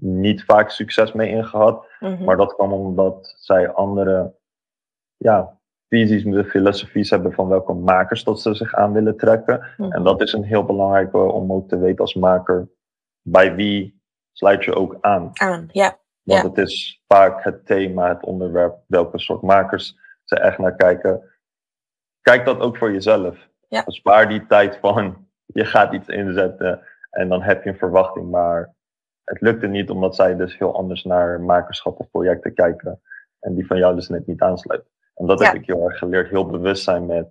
niet 0.00 0.44
vaak 0.44 0.70
succes 0.70 1.12
mee 1.12 1.30
ingehad. 1.30 1.87
Mhm. 2.00 2.25
Maar 2.25 2.37
dat 2.37 2.54
kwam 2.54 2.73
omdat 2.73 3.35
zij 3.38 3.73
andere 3.73 4.35
ja, 5.16 5.58
visies, 5.88 6.25
de 6.25 6.44
filosofies 6.44 7.11
hebben 7.11 7.32
van 7.32 7.49
welke 7.49 7.73
makers 7.73 8.25
dat 8.25 8.40
ze 8.40 8.54
zich 8.54 8.75
aan 8.75 8.92
willen 8.92 9.16
trekken. 9.16 9.66
Mhm. 9.76 9.92
En 9.92 10.02
dat 10.02 10.20
is 10.20 10.32
een 10.32 10.44
heel 10.44 10.64
belangrijke 10.64 11.18
om 11.18 11.52
ook 11.52 11.68
te 11.68 11.78
weten 11.78 12.00
als 12.00 12.14
maker 12.14 12.68
bij 13.23 13.54
wie 13.54 13.97
sluit 14.38 14.64
je 14.64 14.75
ook 14.75 14.97
aan. 15.00 15.30
Aan, 15.35 15.68
ja. 15.73 15.99
Want 16.23 16.42
Ja. 16.42 16.49
het 16.49 16.59
is 16.59 17.02
vaak 17.07 17.45
het 17.45 17.66
thema, 17.66 18.09
het 18.09 18.25
onderwerp, 18.25 18.76
welke 18.87 19.18
soort 19.18 19.42
makers 19.42 19.97
ze 20.25 20.38
echt 20.40 20.59
naar 20.59 20.76
kijken. 20.76 21.23
Kijk 22.21 22.45
dat 22.45 22.61
ook 22.61 22.76
voor 22.76 22.92
jezelf. 22.92 23.49
Ja. 23.68 23.83
Spaar 23.87 24.28
die 24.28 24.47
tijd 24.47 24.76
van 24.80 25.26
je 25.61 25.64
gaat 25.64 25.92
iets 25.92 26.09
inzetten 26.09 26.87
en 27.11 27.28
dan 27.28 27.42
heb 27.42 27.62
je 27.64 27.71
een 27.71 27.78
verwachting, 27.78 28.30
maar 28.30 28.75
het 29.25 29.40
lukte 29.40 29.66
niet 29.66 29.90
omdat 29.90 30.14
zij 30.14 30.37
dus 30.37 30.59
heel 30.59 30.76
anders 30.76 31.04
naar 31.04 31.40
makerschap 31.40 31.99
of 32.00 32.11
projecten 32.11 32.54
kijken 32.54 33.00
en 33.40 33.54
die 33.54 33.66
van 33.66 33.78
jou 33.78 33.95
dus 33.95 34.09
net 34.09 34.26
niet 34.26 34.40
aansluiten. 34.40 34.90
En 35.14 35.26
dat 35.26 35.40
heb 35.45 35.54
ik 35.54 35.66
heel 35.66 35.85
erg 35.88 35.99
geleerd, 35.99 36.28
heel 36.28 36.47
bewust 36.47 36.85
zijn 36.85 37.07
met, 37.07 37.28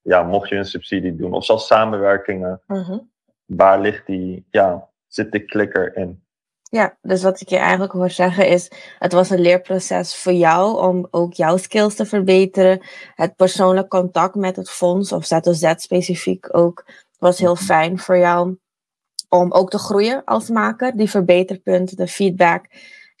ja, 0.00 0.22
mocht 0.22 0.48
je 0.48 0.56
een 0.56 0.64
subsidie 0.64 1.16
doen 1.16 1.32
of 1.32 1.44
zelfs 1.44 1.66
samenwerkingen, 1.66 2.62
Mhm. 2.66 2.98
waar 3.44 3.80
ligt 3.80 4.06
die, 4.06 4.46
ja, 4.50 4.88
zit 5.06 5.32
de 5.32 5.44
klikker 5.44 5.96
in? 5.96 6.24
Ja, 6.70 6.96
dus 7.02 7.22
wat 7.22 7.40
ik 7.40 7.48
je 7.48 7.56
eigenlijk 7.56 7.92
hoor 7.92 8.10
zeggen 8.10 8.48
is, 8.48 8.70
het 8.98 9.12
was 9.12 9.30
een 9.30 9.40
leerproces 9.40 10.16
voor 10.16 10.32
jou 10.32 10.80
om 10.86 11.08
ook 11.10 11.32
jouw 11.32 11.56
skills 11.56 11.94
te 11.94 12.06
verbeteren. 12.06 12.82
Het 13.14 13.36
persoonlijk 13.36 13.88
contact 13.88 14.34
met 14.34 14.56
het 14.56 14.70
fonds, 14.70 15.12
of 15.12 15.26
ZOZ 15.26 15.72
specifiek 15.76 16.56
ook, 16.56 16.84
was 17.18 17.38
heel 17.38 17.54
Mhm. 17.54 17.62
fijn 17.62 17.98
voor 17.98 18.18
jou. 18.18 18.58
Om 19.28 19.52
ook 19.52 19.70
te 19.70 19.78
groeien 19.78 20.24
als 20.24 20.48
maker, 20.48 20.96
die 20.96 21.10
verbeterpunten, 21.10 21.96
de 21.96 22.06
feedback. 22.08 22.64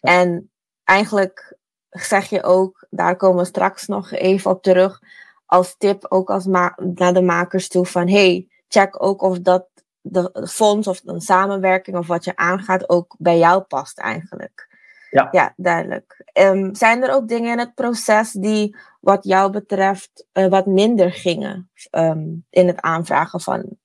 En 0.00 0.50
eigenlijk 0.84 1.56
zeg 1.90 2.28
je 2.28 2.42
ook, 2.42 2.86
daar 2.90 3.16
komen 3.16 3.38
we 3.38 3.44
straks 3.44 3.86
nog 3.86 4.10
even 4.10 4.50
op 4.50 4.62
terug, 4.62 5.00
als 5.46 5.76
tip 5.78 6.06
ook 6.08 6.30
als 6.30 6.44
naar 6.44 7.12
de 7.12 7.22
makers 7.22 7.68
toe 7.68 7.86
van, 7.86 8.08
hey, 8.08 8.48
check 8.68 9.02
ook 9.02 9.22
of 9.22 9.38
dat 9.38 9.66
de 10.02 10.46
fonds 10.50 10.88
of 10.88 11.00
een 11.04 11.20
samenwerking 11.20 11.96
of 11.96 12.06
wat 12.06 12.24
je 12.24 12.36
aangaat 12.36 12.88
ook 12.88 13.14
bij 13.18 13.38
jou 13.38 13.60
past 13.62 13.98
eigenlijk. 13.98 14.68
Ja. 15.10 15.28
Ja, 15.30 15.52
duidelijk. 15.56 16.22
Ehm, 16.32 16.74
zijn 16.74 17.02
er 17.02 17.14
ook 17.14 17.28
dingen 17.28 17.52
in 17.52 17.58
het 17.58 17.74
proces 17.74 18.32
die 18.32 18.76
wat 19.00 19.24
jou 19.24 19.50
betreft 19.50 20.26
eh, 20.32 20.46
wat 20.46 20.66
minder 20.66 21.12
gingen 21.12 21.70
ehm, 21.90 22.26
in 22.50 22.66
het 22.66 22.80
aanvragen 22.80 23.40
van 23.40 23.76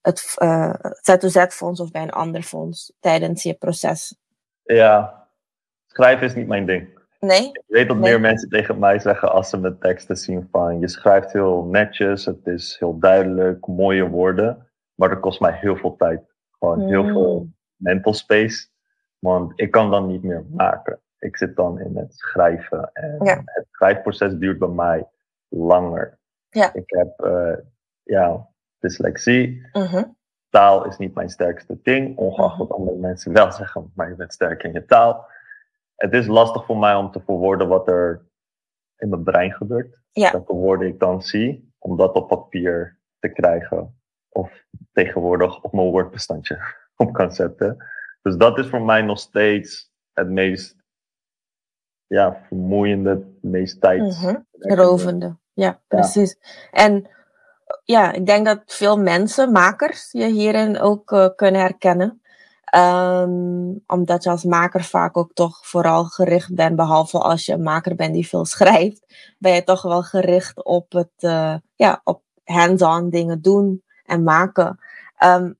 het 0.00 0.34
eh, 0.36 0.74
ZOZ-fonds 1.00 1.80
of 1.80 1.90
bij 1.90 2.02
een 2.02 2.10
ander 2.10 2.42
fonds 2.42 2.92
tijdens 3.00 3.42
je 3.42 3.54
proces? 3.54 4.16
Ja, 4.62 5.26
schrijven 5.86 6.26
is 6.26 6.34
niet 6.34 6.46
mijn 6.46 6.66
ding. 6.66 7.00
Nee? 7.20 7.46
Ik 7.46 7.62
weet 7.66 7.88
dat 7.88 7.96
Nee. 7.96 8.10
meer 8.10 8.20
mensen 8.20 8.48
tegen 8.48 8.78
mij 8.78 8.98
zeggen 8.98 9.32
als 9.32 9.50
ze 9.50 9.58
mijn 9.58 9.78
teksten 9.78 10.16
zien 10.16 10.48
van 10.50 10.80
je 10.80 10.88
schrijft 10.88 11.32
heel 11.32 11.64
netjes, 11.64 12.24
het 12.24 12.46
is 12.46 12.76
heel 12.78 12.98
duidelijk, 12.98 13.66
mooie 13.66 14.08
woorden, 14.08 14.71
maar 14.94 15.08
dat 15.08 15.20
kost 15.20 15.40
mij 15.40 15.52
heel 15.52 15.76
veel 15.76 15.96
tijd. 15.96 16.20
Gewoon 16.58 16.80
heel 16.80 17.02
Hmm. 17.02 17.12
veel 17.12 17.48
mental 17.76 18.14
space, 18.14 18.68
want 19.18 19.52
ik 19.60 19.70
kan 19.70 19.90
dan 19.90 20.06
niet 20.06 20.22
meer 20.22 20.44
maken. 20.50 21.00
Ik 21.18 21.36
zit 21.36 21.56
dan 21.56 21.80
in 21.80 21.96
het 21.96 22.14
schrijven 22.14 22.90
en 22.92 23.16
Ja. 23.24 23.42
het 23.44 23.66
schrijfproces 23.70 24.34
duurt 24.34 24.58
bij 24.58 24.68
mij 24.68 25.08
langer. 25.48 26.18
Ja. 26.48 26.74
Ik 26.74 26.90
heb 26.90 27.20
eh, 27.20 27.56
ja, 28.02 28.48
dyslexie, 28.78 29.66
Mhm. 29.72 30.04
taal 30.50 30.86
is 30.86 30.96
niet 30.98 31.14
mijn 31.14 31.28
sterkste 31.28 31.78
ding, 31.82 32.16
ongeacht 32.16 32.58
Mhm. 32.58 32.66
wat 32.66 32.78
andere 32.78 32.96
mensen 32.98 33.32
wel 33.32 33.52
zeggen, 33.52 33.92
maar 33.94 34.08
je 34.08 34.14
bent 34.14 34.32
sterk 34.32 34.62
in 34.62 34.72
je 34.72 34.84
taal. 34.84 35.26
Het 35.96 36.12
is 36.12 36.26
lastig 36.26 36.64
voor 36.64 36.78
mij 36.78 36.94
om 36.94 37.10
te 37.10 37.20
verwoorden 37.20 37.68
wat 37.68 37.88
er 37.88 38.26
in 38.96 39.08
mijn 39.08 39.22
brein 39.22 39.52
gebeurt. 39.52 39.98
Ja. 40.12 40.32
Welke 40.32 40.52
woorden 40.54 40.88
ik 40.88 40.98
dan 40.98 41.22
zie, 41.22 41.72
om 41.78 41.96
dat 41.96 42.14
op 42.14 42.28
papier 42.28 42.98
te 43.18 43.28
krijgen. 43.28 44.01
Of 44.32 44.64
tegenwoordig 44.92 45.62
op 45.62 45.72
mijn 45.72 45.90
woordbestandje 45.90 46.62
op 46.96 47.12
kan 47.12 47.32
zetten. 47.32 47.76
Dus 48.22 48.36
dat 48.36 48.58
is 48.58 48.68
voor 48.68 48.82
mij 48.82 49.02
nog 49.02 49.18
steeds 49.18 49.90
het 50.12 50.28
meest 50.28 50.76
ja, 52.06 52.44
vermoeiende, 52.46 53.10
het 53.10 53.42
meest 53.42 53.80
tijd. 53.80 54.00
Mhm. 54.00 54.36
Ja, 55.54 55.80
precies. 55.88 56.36
En 56.70 57.08
ja, 57.84 58.12
ik 58.12 58.26
denk 58.26 58.46
dat 58.46 58.62
veel 58.66 58.98
mensen, 58.98 59.52
makers, 59.52 60.12
je 60.12 60.26
hierin 60.26 60.80
ook 60.80 61.12
eh, 61.12 61.28
kunnen 61.36 61.60
herkennen. 61.60 62.20
Ehm, 62.64 63.74
omdat 63.86 64.22
je 64.22 64.30
als 64.30 64.44
maker 64.44 64.84
vaak 64.84 65.16
ook 65.16 65.32
toch 65.32 65.66
vooral 65.66 66.04
gericht 66.04 66.54
bent, 66.54 66.76
behalve 66.76 67.18
als 67.18 67.46
je 67.46 67.52
een 67.52 67.62
maker 67.62 67.94
bent 67.94 68.14
die 68.14 68.28
veel 68.28 68.44
schrijft, 68.44 69.34
ben 69.38 69.52
je 69.52 69.64
toch 69.64 69.82
wel 69.82 70.02
gericht 70.02 70.64
op 70.64 70.92
het 70.92 71.12
eh, 71.16 71.54
ja, 71.74 72.00
op 72.04 72.22
hands-on 72.44 73.10
dingen 73.10 73.42
doen 73.42 73.82
en 74.04 74.22
maken. 74.22 74.78
Ehm, 75.16 75.52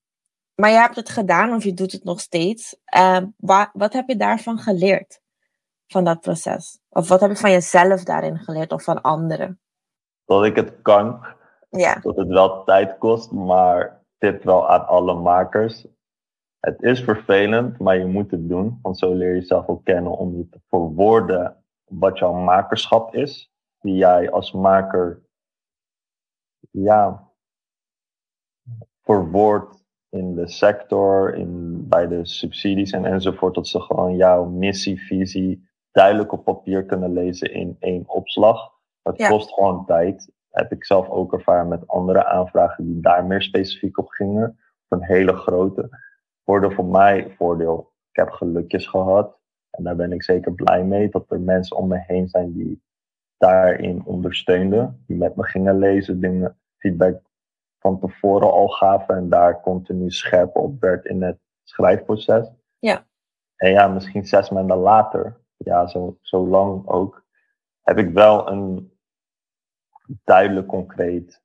maar 0.55 0.71
je 0.71 0.77
hebt 0.77 0.97
het 0.97 1.09
gedaan 1.09 1.53
of 1.55 1.65
je 1.65 1.75
doet 1.75 1.93
het 1.93 2.05
nog 2.05 2.21
steeds. 2.21 2.77
Ehm, 2.85 3.27
wa- 3.37 3.71
wat 3.73 3.93
heb 3.93 4.09
je 4.09 4.17
daarvan 4.17 4.59
geleerd? 4.59 5.21
Van 5.87 6.05
dat 6.05 6.21
proces? 6.21 6.79
Of 6.89 7.09
wat 7.09 7.21
heb 7.21 7.31
je 7.31 7.37
van 7.37 7.51
jezelf 7.51 8.05
daarin 8.05 8.39
geleerd 8.39 8.73
of 8.73 8.83
van 8.83 9.03
anderen? 9.03 9.61
Dat 10.25 10.45
ik 10.45 10.57
het 10.57 10.83
kan, 10.83 11.27
Ja. 11.71 11.95
dat 11.95 12.17
het 12.17 12.29
wel 12.29 12.65
tijd 12.65 12.99
kost, 12.99 13.31
maar 13.31 14.01
tip 14.19 14.43
wel 14.43 14.69
aan 14.71 14.87
alle 14.87 15.15
makers. 15.15 15.87
Het 16.61 16.83
is 16.83 17.01
vervelend, 17.05 17.79
maar 17.79 17.97
je 17.99 18.07
moet 18.07 18.31
het 18.31 18.49
doen, 18.49 18.79
want 18.83 18.99
zo 18.99 19.15
leer 19.15 19.29
je 19.35 19.41
jezelf 19.41 19.67
ook 19.67 19.85
kennen 19.85 20.13
om 20.17 20.37
je 20.37 20.49
te 20.49 20.61
verwoorden 20.69 21.65
wat 21.85 22.19
jouw 22.19 22.33
makerschap 22.33 23.15
is, 23.15 23.53
die 23.81 23.95
jij 23.95 24.31
als 24.31 24.53
maker 24.53 25.23
ja, 26.71 27.31
verwoordt 29.03 29.85
in 30.09 30.35
de 30.35 30.49
sector, 30.49 31.35
in, 31.35 31.85
bij 31.89 32.07
de 32.09 32.27
subsidies 32.27 32.91
en 32.91 33.05
enzovoort, 33.05 33.55
dat 33.55 33.69
ze 33.69 33.81
gewoon 33.81 34.17
jouw 34.17 34.45
missie, 34.45 35.01
visie 35.01 35.71
duidelijk 35.91 36.33
op 36.33 36.45
papier 36.45 36.85
kunnen 36.85 37.13
lezen 37.13 37.53
in 37.53 37.77
één 37.79 38.09
opslag. 38.09 38.71
Ja. 39.15 39.29
kost 39.29 39.53
gewoon 39.53 39.87
tijd. 39.87 40.33
Heb 40.51 40.73
ik 40.73 40.85
zelf 40.85 41.09
ook 41.09 41.33
ervaren 41.33 41.69
met 41.69 41.89
andere 41.89 42.27
aanvragen 42.27 42.85
die 42.85 43.01
daar 43.01 43.25
meer 43.25 43.43
specifiek 43.43 43.99
op 43.99 44.09
gingen. 44.09 44.59
Een 44.89 45.05
hele 45.05 45.37
grote. 45.37 45.89
Voordeel 46.45 46.71
voor 46.71 46.85
mij, 46.85 47.35
voordeel. 47.37 47.93
Ik 48.11 48.17
heb 48.17 48.31
gelukjes 48.31 48.87
gehad. 48.87 49.39
En 49.71 49.85
daar 49.85 49.97
ben 49.97 50.13
ik 50.13 50.23
zeker 50.23 50.53
blij 50.53 50.85
mee. 50.85 51.09
Dat 51.09 51.31
er 51.31 51.41
mensen 51.41 51.77
om 51.77 51.89
me 51.89 52.05
heen 52.07 52.29
zijn 52.29 52.53
die 52.53 52.83
daarin 53.37 54.05
ondersteunden. 54.05 55.05
Die 55.07 55.17
met 55.17 55.37
me 55.37 55.45
gingen 55.45 55.79
lezen, 55.79 56.21
dingen, 56.21 56.59
feedback 56.79 57.23
van 57.83 57.99
tevoren 58.01 58.53
al 58.53 58.69
gaven. 58.69 59.17
En 59.17 59.29
daar 59.29 59.61
continu 59.63 60.11
scherp 60.11 60.57
op 60.57 60.81
werd 60.81 61.05
in 61.05 61.23
het 61.23 61.39
schrijfproces. 61.63 62.51
Ja. 62.79 63.07
En 63.57 63.71
ja, 63.71 63.89
misschien 63.89 64.25
zes 64.27 64.51
maanden 64.51 64.77
later, 64.77 65.41
ja, 65.57 65.87
zo, 65.87 66.17
zo 66.21 66.47
lang 66.47 66.87
ook, 66.89 67.25
heb 67.83 67.99
ik 67.99 68.13
wel 68.13 68.49
een 68.51 68.93
duidelijk 70.25 70.67
concreet 70.67 71.41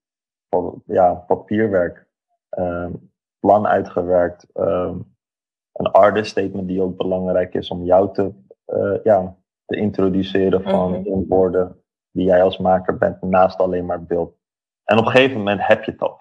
ja, 0.86 1.13
papierwerk, 1.13 2.08
ehm, 2.50 2.94
plan 3.39 3.67
uitgewerkt. 3.67 4.48
ehm, 4.53 5.00
een 5.74 5.91
artist 5.91 6.32
statement 6.32 6.67
die 6.67 6.82
ook 6.82 6.98
belangrijk 6.98 7.53
is 7.53 7.70
om 7.70 7.84
jou 7.84 8.13
te, 8.13 8.34
eh, 8.65 9.03
ja, 9.03 9.36
te 9.65 9.75
introduceren 9.75 10.63
van 10.63 10.91
Mhm. 10.91 11.24
woorden 11.27 11.82
die 12.12 12.25
jij 12.25 12.44
als 12.44 12.58
maker 12.58 12.98
bent, 12.98 13.22
naast 13.22 13.60
alleen 13.60 13.86
maar 13.86 14.03
beeld. 14.03 14.36
En 14.84 14.98
op 14.98 15.06
een 15.06 15.12
gegeven 15.12 15.38
moment 15.38 15.67
heb 15.67 15.84
je 15.84 15.91
het 15.91 16.01
al. 16.01 16.20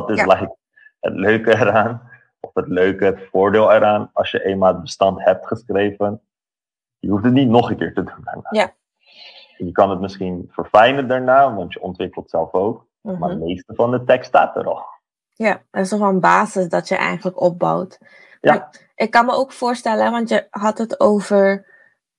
Dat 0.00 0.10
is 0.10 0.24
Ja. 0.24 0.26
like 0.26 0.56
het 1.00 1.14
leuke 1.14 1.50
eraan, 1.50 2.10
of 2.40 2.50
het 2.54 2.66
leuke, 2.68 3.04
het 3.04 3.18
voordeel 3.30 3.72
eraan, 3.72 4.10
als 4.12 4.30
je 4.30 4.44
eenmaal 4.44 4.72
het 4.72 4.82
bestand 4.82 5.24
hebt 5.24 5.46
geschreven, 5.46 6.20
je 6.98 7.10
hoeft 7.10 7.24
het 7.24 7.32
niet 7.32 7.48
nog 7.48 7.70
een 7.70 7.76
keer 7.76 7.94
te 7.94 8.02
doen 8.02 8.20
daarna. 8.24 8.48
Ja. 8.50 8.72
Je 9.56 9.72
kan 9.72 9.90
het 9.90 10.00
misschien 10.00 10.48
verfijnen 10.50 11.08
daarna, 11.08 11.54
want 11.54 11.72
je 11.72 11.80
ontwikkelt 11.80 12.30
zelf 12.30 12.52
ook. 12.52 12.86
Maar 13.00 13.14
Mhm. 13.14 13.28
het 13.28 13.38
meeste 13.40 13.74
van 13.74 13.90
de 13.90 14.04
tekst 14.04 14.28
staat 14.28 14.56
er 14.56 14.64
al. 14.66 14.84
Ja, 15.32 15.62
dat 15.70 15.82
is 15.82 15.88
toch 15.88 16.00
een 16.00 16.20
basis 16.20 16.68
dat 16.68 16.88
je 16.88 16.96
eigenlijk 16.96 17.40
opbouwt. 17.40 17.98
Ja. 18.40 18.52
Maar 18.54 18.88
ik 18.94 19.10
kan 19.10 19.26
me 19.26 19.32
ook 19.32 19.52
voorstellen, 19.52 20.10
want 20.10 20.28
je 20.28 20.46
had 20.50 20.78
het 20.78 21.00
over 21.00 21.66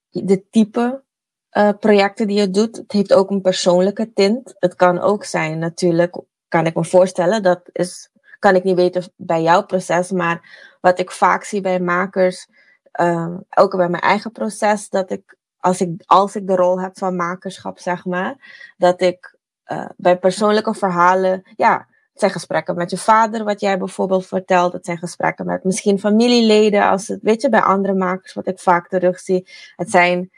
de 0.09 0.49
type 0.49 1.05
eh, 1.49 1.69
projecten 1.79 2.27
die 2.27 2.39
je 2.39 2.49
doet. 2.49 2.75
Het 2.77 2.91
heeft 2.91 3.13
ook 3.13 3.29
een 3.29 3.41
persoonlijke 3.41 4.13
tint. 4.13 4.55
Het 4.59 4.75
kan 4.75 4.99
ook 4.99 5.23
zijn, 5.23 5.59
natuurlijk, 5.59 6.21
kan 6.47 6.65
ik 6.65 6.75
me 6.75 6.85
voorstellen, 6.85 7.43
dat 7.43 7.61
is, 7.71 8.09
kan 8.39 8.55
ik 8.55 8.63
niet 8.63 8.75
weten 8.75 9.03
bij 9.15 9.41
jouw 9.41 9.65
proces, 9.65 10.11
maar 10.11 10.67
wat 10.81 10.99
ik 10.99 11.11
vaak 11.11 11.43
zie 11.43 11.61
bij 11.61 11.79
makers, 11.79 12.47
ehm, 12.91 13.37
ook 13.55 13.75
bij 13.75 13.89
mijn 13.89 14.03
eigen 14.03 14.31
proces, 14.31 14.89
dat 14.89 15.11
ik 15.11 15.37
als, 15.59 15.81
ik, 15.81 16.03
als 16.05 16.35
ik 16.35 16.47
de 16.47 16.55
rol 16.55 16.81
heb 16.81 16.97
van 16.97 17.15
makerschap, 17.15 17.79
zeg 17.79 18.05
maar, 18.05 18.35
dat 18.77 19.01
ik 19.01 19.35
eh, 19.63 19.89
bij 19.97 20.17
persoonlijke 20.17 20.73
verhalen, 20.73 21.43
ja, 21.55 21.87
het 22.11 22.25
zijn 22.25 22.31
gesprekken 22.31 22.75
met 22.75 22.89
je 22.89 22.97
vader, 22.97 23.43
wat 23.43 23.59
jij 23.59 23.77
bijvoorbeeld 23.77 24.27
vertelt. 24.27 24.73
Het 24.73 24.85
zijn 24.85 24.97
gesprekken 24.97 25.45
met 25.45 25.63
misschien 25.63 25.99
familieleden, 25.99 26.89
als 26.89 27.07
het, 27.07 27.19
weet 27.21 27.41
je, 27.41 27.49
bij 27.49 27.61
andere 27.61 27.93
makers, 27.93 28.33
wat 28.33 28.47
ik 28.47 28.59
vaak 28.59 28.87
terugzie. 28.87 29.47
Het 29.75 29.89
zijn, 29.89 30.29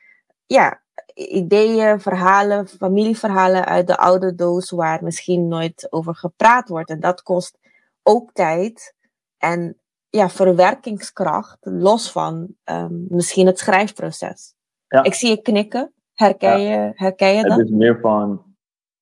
ja, 0.46 0.82
ideeën, 1.28 2.00
verhalen, 2.00 2.68
familieverhalen 2.68 3.66
uit 3.66 3.88
de 3.88 3.98
oude 3.98 4.36
doos 4.36 4.70
waar 4.70 5.04
misschien 5.04 5.48
nooit 5.48 5.88
over 5.90 6.16
gepraat 6.16 6.70
wordt. 6.70 6.90
En 6.90 7.00
dat 7.00 7.22
kost 7.24 7.58
ook 8.04 8.32
tijd 8.34 8.96
en 9.38 9.78
ja, 10.10 10.30
verwerkingskracht, 10.30 11.58
los 11.62 12.12
van 12.12 12.48
ehm, 12.64 12.94
misschien 13.16 13.46
het 13.46 13.60
schrijfproces. 13.60 14.56
Ja. 14.88 15.04
Ik 15.04 15.14
zie 15.14 15.30
je 15.30 15.42
knikken. 15.42 15.94
Herken 16.14 16.62
je, 16.62 16.92
herken 16.96 17.30
je 17.30 17.38
Het 17.38 17.48
dat? 17.48 17.60
is 17.60 17.70
meer 17.70 18.00
van, 18.00 18.44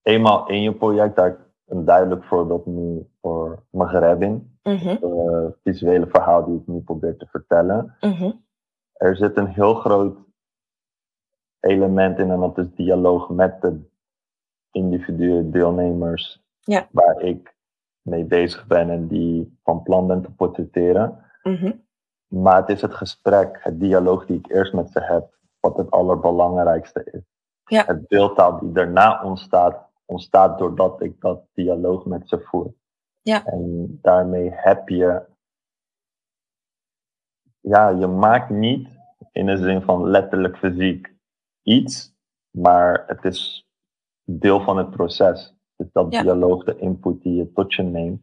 eenmaal 0.02 0.48
in 0.48 0.62
je 0.62 0.74
project, 0.74 1.16
daar 1.16 1.46
een 1.68 1.86
duidelijk 1.86 2.24
voorbeeld 2.24 2.66
nu 2.66 3.08
voor 3.22 3.64
Maghrebin. 3.70 4.60
Mhm, 4.64 4.88
Het 4.88 5.56
visuele 5.64 6.08
verhaal 6.08 6.46
die 6.46 6.56
ik 6.60 6.68
nu 6.68 6.80
probeer 6.80 7.18
te 7.18 7.26
vertellen. 7.26 7.96
mhm, 8.00 8.32
Er 8.94 9.16
zit 9.16 9.38
een 9.38 9.48
heel 9.48 9.74
groot 9.74 10.18
element 11.60 12.20
in 12.20 12.32
en 12.32 12.40
dat 12.40 12.58
is 12.58 12.72
dialoog 12.76 13.30
met 13.30 13.62
de 13.62 13.80
individuele 14.72 15.50
deelnemers 15.50 16.42
Ja. 16.60 16.88
waar 16.92 17.22
ik 17.22 17.56
mee 18.02 18.26
bezig 18.26 18.68
ben 18.68 18.90
en 18.90 19.08
die 19.08 19.58
van 19.64 19.84
plan 19.84 20.08
ben 20.08 20.22
te 20.22 20.32
portretteren. 20.32 21.26
mhm. 21.44 21.72
Maar 22.28 22.56
het 22.56 22.70
is 22.70 22.82
het 22.82 22.94
gesprek, 22.94 23.60
het 23.64 23.80
dialoog 23.80 24.26
die 24.26 24.38
ik 24.38 24.52
eerst 24.52 24.74
met 24.74 24.90
ze 24.92 25.02
heb, 25.04 25.38
wat 25.60 25.78
het 25.78 25.92
allerbelangrijkste 25.92 27.04
is. 27.12 27.22
Ja. 27.66 27.86
Het 27.86 28.08
beeldtaal 28.08 28.60
die 28.60 28.72
daarna 28.72 29.24
ontstaat, 29.24 29.90
ontstaat 30.06 30.58
doordat 30.60 31.02
ik 31.02 31.22
dat 31.22 31.42
dialoog 31.54 32.06
met 32.06 32.30
ze 32.30 32.40
voer. 32.40 32.74
Ja. 33.22 33.46
En 33.46 33.88
daarmee 34.02 34.50
heb 34.54 34.90
je, 34.90 35.26
ja, 37.60 37.90
je 37.90 38.08
maakt 38.08 38.50
niet 38.50 38.88
in 39.32 39.46
de 39.46 39.58
zin 39.58 39.82
van 39.82 40.08
letterlijk 40.08 40.58
fysiek 40.58 41.16
iets, 41.68 42.16
maar 42.50 43.04
het 43.08 43.24
is 43.26 43.68
deel 44.24 44.62
van 44.62 44.78
het 44.78 44.90
proces. 44.90 45.56
Dus 45.76 45.92
dat 45.92 46.14
Ja. 46.14 46.22
dialoog, 46.22 46.64
de 46.64 46.78
input 46.78 47.22
die 47.22 47.36
je 47.36 47.52
tot 47.52 47.74
je 47.74 47.84
neemt, 47.84 48.22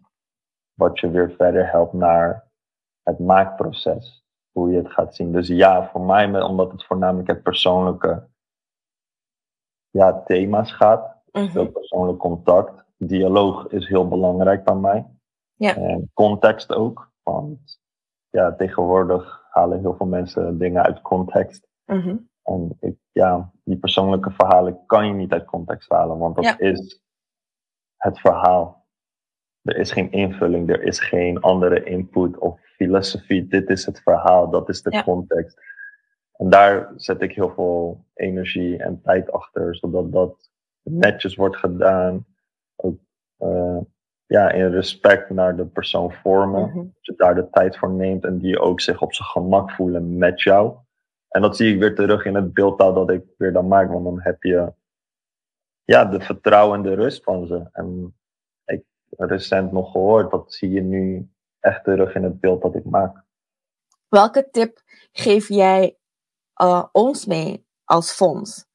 wat 0.74 1.00
je 1.00 1.10
weer 1.10 1.30
verder 1.30 1.70
helpt 1.70 1.92
naar 1.92 2.50
het 3.02 3.18
maakproces. 3.18 4.22
Hoe 4.52 4.70
je 4.70 4.76
het 4.76 4.92
gaat 4.92 5.14
zien. 5.14 5.32
Dus 5.32 5.48
ja, 5.48 5.90
voor 5.90 6.00
mij, 6.00 6.42
omdat 6.42 6.72
het 6.72 6.84
voornamelijk 6.84 7.28
het 7.28 7.42
persoonlijke 7.42 8.28
ja, 9.90 10.22
thema's 10.22 10.72
gaat, 10.72 11.22
veel 11.32 11.70
persoonlijk 11.70 12.18
contact. 12.18 12.84
Dialoog 12.96 13.66
is 13.68 13.88
heel 13.88 14.08
belangrijk 14.08 14.64
bij 14.64 14.74
mij. 14.74 15.06
Ja. 15.54 15.76
En 15.76 16.10
context 16.12 16.72
ook. 16.72 17.12
Want 17.22 17.80
ja, 18.30 18.54
tegenwoordig 18.54 19.46
halen 19.50 19.80
heel 19.80 19.94
veel 19.96 20.06
mensen 20.06 20.58
dingen 20.58 20.82
uit 20.82 21.00
context. 21.00 21.68
Mhm. 21.84 22.16
En 22.44 22.76
ik, 22.80 22.94
ja, 23.12 23.52
die 23.64 23.76
persoonlijke 23.76 24.30
verhalen 24.30 24.86
kan 24.86 25.06
je 25.06 25.12
niet 25.12 25.32
uit 25.32 25.44
context 25.44 25.90
halen, 25.90 26.18
want 26.18 26.34
dat 26.36 26.44
Ja. 26.44 26.58
is 26.58 27.00
het 27.96 28.20
verhaal. 28.20 28.86
Er 29.62 29.76
is 29.76 29.92
geen 29.92 30.12
invulling, 30.12 30.70
er 30.70 30.82
is 30.82 31.00
geen 31.00 31.40
andere 31.40 31.84
input 31.84 32.38
of 32.38 32.60
filosofie. 32.60 33.46
Dit 33.46 33.68
is 33.68 33.86
het 33.86 34.00
verhaal, 34.02 34.50
dat 34.50 34.68
is 34.68 34.82
de 34.82 34.90
Ja. 34.92 35.02
context. 35.02 35.58
En 36.36 36.50
daar 36.50 36.92
zet 36.96 37.20
ik 37.22 37.34
heel 37.34 37.50
veel 37.50 38.04
energie 38.14 38.78
en 38.82 39.00
tijd 39.02 39.32
achter, 39.32 39.76
zodat 39.76 40.12
dat 40.12 40.50
netjes 40.82 41.36
wordt 41.36 41.56
gedaan. 41.56 42.26
Ook 42.76 42.98
eh, 43.36 43.78
ja, 44.26 44.50
in 44.50 44.70
respect 44.70 45.30
naar 45.30 45.56
de 45.56 45.66
persoon 45.66 46.12
vormen. 46.12 46.68
Mhm. 46.68 46.76
Dat 46.76 46.86
je 47.00 47.14
daar 47.16 47.34
de 47.34 47.50
tijd 47.50 47.78
voor 47.78 47.90
neemt 47.90 48.24
en 48.24 48.38
die 48.38 48.58
ook 48.60 48.80
zich 48.80 49.02
op 49.02 49.14
zijn 49.14 49.28
gemak 49.28 49.70
voelen 49.70 50.18
met 50.18 50.42
jou. 50.42 50.76
En 51.34 51.40
dat 51.40 51.56
zie 51.56 51.74
ik 51.74 51.80
weer 51.80 51.94
terug 51.94 52.24
in 52.24 52.34
het 52.34 52.52
beeldtaal 52.52 52.94
dat 52.94 53.10
ik 53.10 53.24
weer 53.36 53.52
dan 53.52 53.68
maak. 53.68 53.90
Want 53.90 54.04
dan 54.04 54.20
heb 54.20 54.42
je 54.42 54.72
ja, 55.84 56.04
de 56.04 56.20
vertrouwen 56.20 56.76
en 56.76 56.82
de 56.82 56.94
rust 56.94 57.22
van 57.22 57.46
ze. 57.46 57.68
En 57.72 58.16
ik 58.64 58.84
recent 59.08 59.72
nog 59.72 59.90
gehoord, 59.90 60.30
dat 60.30 60.52
zie 60.52 60.70
je 60.70 60.80
nu 60.80 61.28
echt 61.60 61.84
terug 61.84 62.14
in 62.14 62.22
het 62.22 62.40
beeld 62.40 62.62
dat 62.62 62.74
ik 62.74 62.84
maak. 62.84 63.24
Welke 64.08 64.50
tip 64.50 64.82
geef 65.12 65.48
jij 65.48 65.96
eh, 66.54 66.84
ons 66.92 67.26
mee 67.26 67.66
als 67.84 68.12
fonds? 68.12 68.66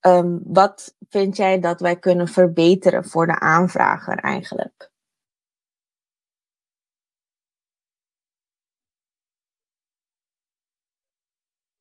Ehm, 0.00 0.38
wat 0.44 0.96
vind 1.08 1.36
jij 1.36 1.60
dat 1.60 1.80
wij 1.80 1.98
kunnen 1.98 2.28
verbeteren 2.28 3.04
voor 3.04 3.26
de 3.26 3.40
aanvrager 3.40 4.18
eigenlijk? 4.18 4.89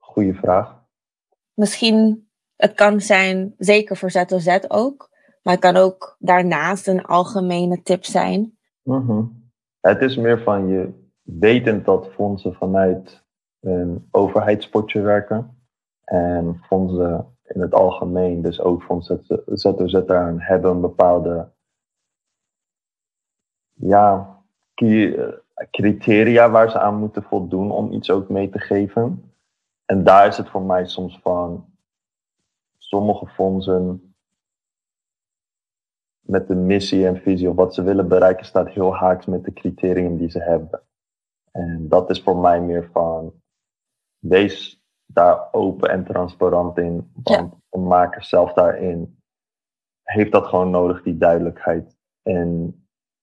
Goeie 0.10 0.34
vraag. 0.34 0.84
Misschien, 1.54 2.30
het 2.56 2.74
kan 2.74 3.02
zijn, 3.02 3.54
zeker 3.58 3.98
voor 3.98 4.12
ZOZ 4.12 4.60
ook, 4.68 5.10
maar 5.44 5.54
het 5.54 5.64
kan 5.64 5.76
ook 5.76 6.16
daarnaast 6.20 6.88
een 6.88 7.06
algemene 7.06 7.82
tip 7.82 8.06
zijn. 8.06 8.58
Mhm. 8.84 9.24
Het 9.80 10.02
is 10.02 10.18
meer 10.18 10.42
van 10.42 10.68
je 10.68 11.10
wetend 11.22 11.86
dat 11.86 12.08
fondsen 12.14 12.54
vanuit 12.54 13.24
een 13.60 14.08
overheidspotje 14.12 15.02
werken. 15.02 15.58
En 16.04 16.62
fondsen 16.68 17.38
in 17.44 17.62
het 17.62 17.74
algemeen, 17.74 18.42
dus 18.42 18.62
ook 18.62 18.84
fondsen 18.84 19.22
ZOZ 19.46 20.06
daar 20.06 20.48
hebben 20.48 20.72
een 20.72 20.82
bepaalde 20.82 21.52
ja, 23.74 24.38
criteria 25.72 26.50
waar 26.50 26.72
ze 26.72 26.80
aan 26.80 26.96
moeten 26.96 27.24
voldoen 27.24 27.72
om 27.72 27.92
iets 27.92 28.10
ook 28.10 28.30
mee 28.30 28.50
te 28.50 28.60
geven. 28.60 29.29
En 29.90 30.04
daar 30.04 30.28
is 30.28 30.38
het 30.38 30.50
voor 30.50 30.62
mij 30.62 30.86
soms 30.88 31.20
van 31.20 31.74
sommige 32.78 33.28
fondsen 33.28 34.14
met 36.20 36.48
de 36.48 36.56
missie 36.56 37.08
en 37.08 37.22
visie 37.22 37.50
of 37.50 37.56
wat 37.56 37.74
ze 37.74 37.84
willen 37.84 38.08
bereiken 38.08 38.46
staat 38.46 38.70
heel 38.70 38.96
haaks 38.96 39.26
met 39.26 39.44
de 39.44 39.54
criteria 39.54 40.10
die 40.18 40.30
ze 40.30 40.40
hebben. 40.40 40.82
En 41.52 41.88
dat 41.88 42.10
is 42.10 42.22
voor 42.24 42.38
mij 42.38 42.62
meer 42.62 42.90
van 42.92 43.34
wees 44.20 44.84
daar 45.06 45.48
open 45.54 45.90
en 45.90 46.06
transparant 46.06 46.78
in. 46.78 47.12
Want 47.24 47.54
een 47.70 47.88
maker 47.88 48.24
zelf 48.24 48.54
daarin 48.54 49.22
heeft 50.04 50.32
dat 50.32 50.48
gewoon 50.48 50.70
nodig, 50.70 51.04
die 51.04 51.18
duidelijkheid. 51.18 51.98
En 52.22 52.74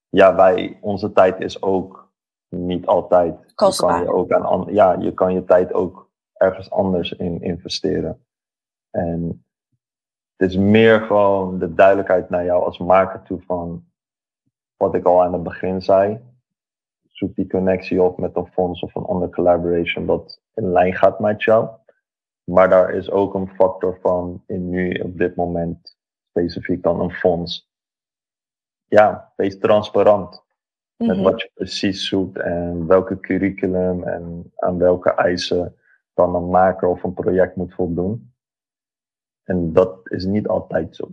ja, 0.08 0.34
wij, 0.34 0.78
onze 0.80 1.12
tijd 1.12 1.40
is 1.40 1.62
ook 1.62 2.12
niet 2.48 2.86
altijd. 2.86 3.40
Je 3.46 3.54
Kostbaar. 3.54 3.92
kan 3.94 4.02
je 4.02 4.12
ook 4.12 4.30
aan, 4.32 4.44
an- 4.44 4.72
ja, 4.74 4.92
je 4.92 5.14
kan 5.14 5.34
je 5.34 5.44
tijd 5.44 5.72
ook 5.72 6.05
ergens 6.36 6.70
anders 6.70 7.12
in 7.12 7.42
investeren. 7.42 8.26
En 8.90 9.44
het 10.36 10.50
is 10.50 10.56
meer 10.56 11.00
gewoon 11.00 11.58
de 11.58 11.74
duidelijkheid 11.74 12.30
naar 12.30 12.44
jou 12.44 12.64
als 12.64 12.78
maker 12.78 13.22
toe 13.22 13.40
van 13.40 13.84
wat 14.76 14.94
ik 14.94 15.04
al 15.04 15.22
aan 15.22 15.32
het 15.32 15.42
begin 15.42 15.82
zei. 15.82 16.20
Zoek 17.08 17.34
die 17.34 17.48
connectie 17.48 18.02
op 18.02 18.18
met 18.18 18.36
een 18.36 18.46
fonds 18.46 18.82
of 18.82 18.94
een 18.94 19.04
andere 19.04 19.32
collaboration 19.32 20.06
dat 20.06 20.40
in 20.54 20.72
lijn 20.72 20.94
gaat 20.94 21.20
met 21.20 21.42
jou. 21.42 21.68
Maar 22.44 22.68
daar 22.68 22.90
is 22.94 23.10
ook 23.10 23.34
een 23.34 23.48
factor 23.48 23.98
van 24.00 24.42
in 24.46 24.68
nu 24.68 24.90
op 24.90 25.18
dit 25.18 25.36
moment 25.36 25.96
specifiek 26.30 26.82
dan 26.82 27.00
een 27.00 27.10
fonds. 27.12 27.70
Ja, 28.88 29.32
wees 29.36 29.58
transparant 29.58 30.44
met 30.96 31.16
Mhm. 31.16 31.22
wat 31.22 31.40
je 31.40 31.50
precies 31.54 32.08
zoekt 32.08 32.38
en 32.38 32.86
welke 32.86 33.20
curriculum 33.20 34.04
en 34.04 34.52
aan 34.56 34.78
welke 34.78 35.10
eisen 35.10 35.76
dan 36.16 36.34
een 36.34 36.50
maker 36.50 36.88
of 36.88 37.02
een 37.02 37.14
project 37.14 37.56
moet 37.56 37.74
voldoen. 37.74 38.34
En 39.44 39.72
dat 39.72 39.98
is 40.10 40.24
niet 40.24 40.48
altijd 40.48 40.96
zo. 40.96 41.08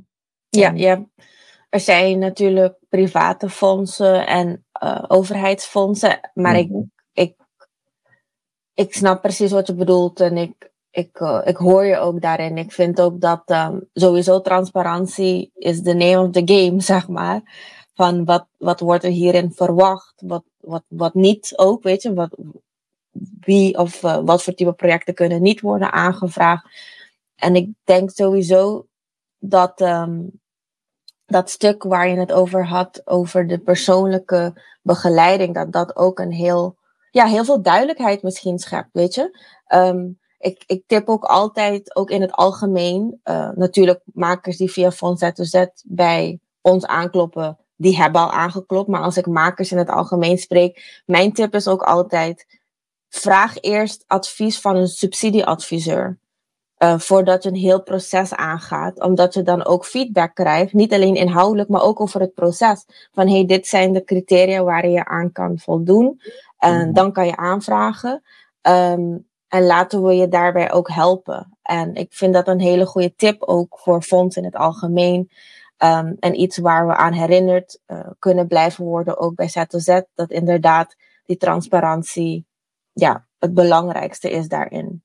Ja, 0.49 0.71
ja, 0.75 1.05
er 1.69 1.79
zijn 1.79 2.19
natuurlijk 2.19 2.77
private 2.89 3.49
fondsen 3.49 4.27
en 4.27 4.65
uh, 4.83 5.03
overheidsfondsen. 5.07 6.31
Maar 6.33 6.57
ik, 6.57 6.69
Mhm. 6.69 6.83
ik, 7.13 7.35
ik 8.73 8.93
snap 8.93 9.21
precies 9.21 9.51
wat 9.51 9.67
je 9.67 9.75
bedoelt 9.75 10.19
en 10.19 10.37
ik, 10.37 10.71
ik, 10.91 11.19
uh, 11.19 11.41
ik 11.45 11.57
hoor 11.57 11.85
je 11.85 11.97
ook 11.97 12.21
daarin. 12.21 12.57
Ik 12.57 12.71
vind 12.71 13.01
ook 13.01 13.21
dat 13.21 13.43
um, 13.51 13.89
sowieso 13.93 14.41
transparantie 14.41 15.51
is 15.55 15.81
the 15.83 15.93
name 15.93 16.19
of 16.27 16.31
the 16.31 16.41
game, 16.45 16.81
zeg 16.93 17.07
maar. 17.07 17.41
Van 17.95 18.25
wat, 18.25 18.47
wat 18.57 18.79
wordt 18.79 19.03
er 19.03 19.09
hierin 19.11 19.51
verwacht, 19.53 20.21
wat, 20.25 20.43
wat, 20.57 20.83
wat 20.87 21.13
niet 21.13 21.53
ook, 21.57 21.83
weet 21.83 22.01
je. 22.01 22.13
Wat, 22.13 22.37
wie 23.39 23.77
of 23.77 24.03
uh, 24.03 24.19
wat 24.23 24.43
voor 24.43 24.53
type 24.53 24.73
projecten 24.73 25.13
kunnen 25.13 25.41
niet 25.41 25.61
worden 25.61 25.91
aangevraagd. 25.91 26.65
En 27.35 27.55
ik 27.55 27.69
denk 27.83 28.09
sowieso 28.09 28.87
dat 29.39 29.81
um, 29.81 30.41
dat 31.25 31.49
stuk 31.49 31.83
waar 31.83 32.09
je 32.09 32.17
het 32.19 32.31
over 32.31 32.65
had, 32.65 33.01
over 33.05 33.47
de 33.47 33.57
persoonlijke 33.57 34.61
begeleiding, 34.81 35.53
dat 35.53 35.71
dat 35.71 35.95
ook 35.95 36.19
een 36.19 36.31
heel, 36.31 36.77
ja, 37.11 37.25
heel 37.25 37.45
veel 37.45 37.61
duidelijkheid 37.61 38.23
misschien 38.23 38.59
schept, 38.59 38.89
weet 38.91 39.13
je. 39.13 39.39
Um, 39.73 40.19
ik, 40.43 40.63
ik 40.65 40.83
tip 40.87 41.09
ook 41.09 41.23
altijd, 41.23 41.95
ook 41.95 42.09
in 42.09 42.21
het 42.21 42.31
algemeen, 42.31 43.19
uh, 43.23 43.49
natuurlijk 43.55 44.01
makers 44.13 44.57
die 44.57 44.71
via 44.71 44.91
Fonds 44.91 45.23
Z2Z 45.23 45.65
bij 45.85 46.39
ons 46.61 46.85
aankloppen, 46.85 47.57
die 47.75 47.97
hebben 47.97 48.21
al 48.21 48.31
aangeklopt. 48.31 48.87
Maar 48.87 49.01
als 49.01 49.17
ik 49.17 49.25
makers 49.25 49.71
in 49.71 49.77
het 49.77 49.89
algemeen 49.89 50.37
spreek, 50.37 51.03
mijn 51.05 51.33
tip 51.33 51.55
is 51.55 51.67
ook 51.67 51.81
altijd, 51.81 52.61
vraag 53.15 53.61
eerst 53.61 54.03
advies 54.07 54.59
van 54.59 54.75
een 54.75 54.87
subsidieadviseur. 54.87 56.17
Uh, 56.77 56.99
voordat 56.99 57.43
je 57.43 57.49
een 57.49 57.55
heel 57.55 57.83
proces 57.83 58.33
aangaat. 58.33 59.01
Omdat 59.01 59.33
je 59.33 59.41
dan 59.41 59.65
ook 59.65 59.85
feedback 59.85 60.35
krijgt. 60.35 60.73
Niet 60.73 60.93
alleen 60.93 61.15
inhoudelijk, 61.15 61.69
maar 61.69 61.81
ook 61.81 61.99
over 61.99 62.21
het 62.21 62.33
proces. 62.33 62.85
Van 63.11 63.27
hey, 63.27 63.45
dit 63.45 63.67
zijn 63.67 63.93
de 63.93 64.03
criteria 64.03 64.63
waar 64.63 64.87
je 64.87 65.05
aan 65.05 65.31
kan 65.31 65.59
voldoen. 65.59 66.21
En 66.57 66.87
mm. 66.87 66.93
dan 66.93 67.11
kan 67.11 67.25
je 67.25 67.35
aanvragen. 67.35 68.23
Um, 68.61 69.27
en 69.47 69.65
laten 69.65 70.03
we 70.03 70.15
je 70.15 70.27
daarbij 70.27 70.71
ook 70.71 70.89
helpen. 70.89 71.57
En 71.61 71.95
ik 71.95 72.13
vind 72.13 72.33
dat 72.33 72.47
een 72.47 72.61
hele 72.61 72.85
goede 72.85 73.15
tip 73.15 73.43
ook 73.43 73.79
voor 73.79 74.01
fonds 74.01 74.37
in 74.37 74.43
het 74.43 74.55
algemeen. 74.55 75.29
Um, 75.77 76.15
en 76.19 76.39
iets 76.39 76.57
waar 76.57 76.87
we 76.87 76.95
aan 76.95 77.13
herinnerd 77.13 77.79
uh, 77.87 77.99
kunnen 78.19 78.47
blijven 78.47 78.85
worden, 78.85 79.17
ook 79.17 79.35
bij 79.35 79.49
Z2Z. 79.49 80.01
Dat 80.13 80.29
inderdaad 80.29 80.95
die 81.25 81.37
transparantie 81.37 82.45
ja, 82.93 83.27
het 83.39 83.53
belangrijkste 83.53 84.31
is 84.31 84.47
daarin. 84.47 85.03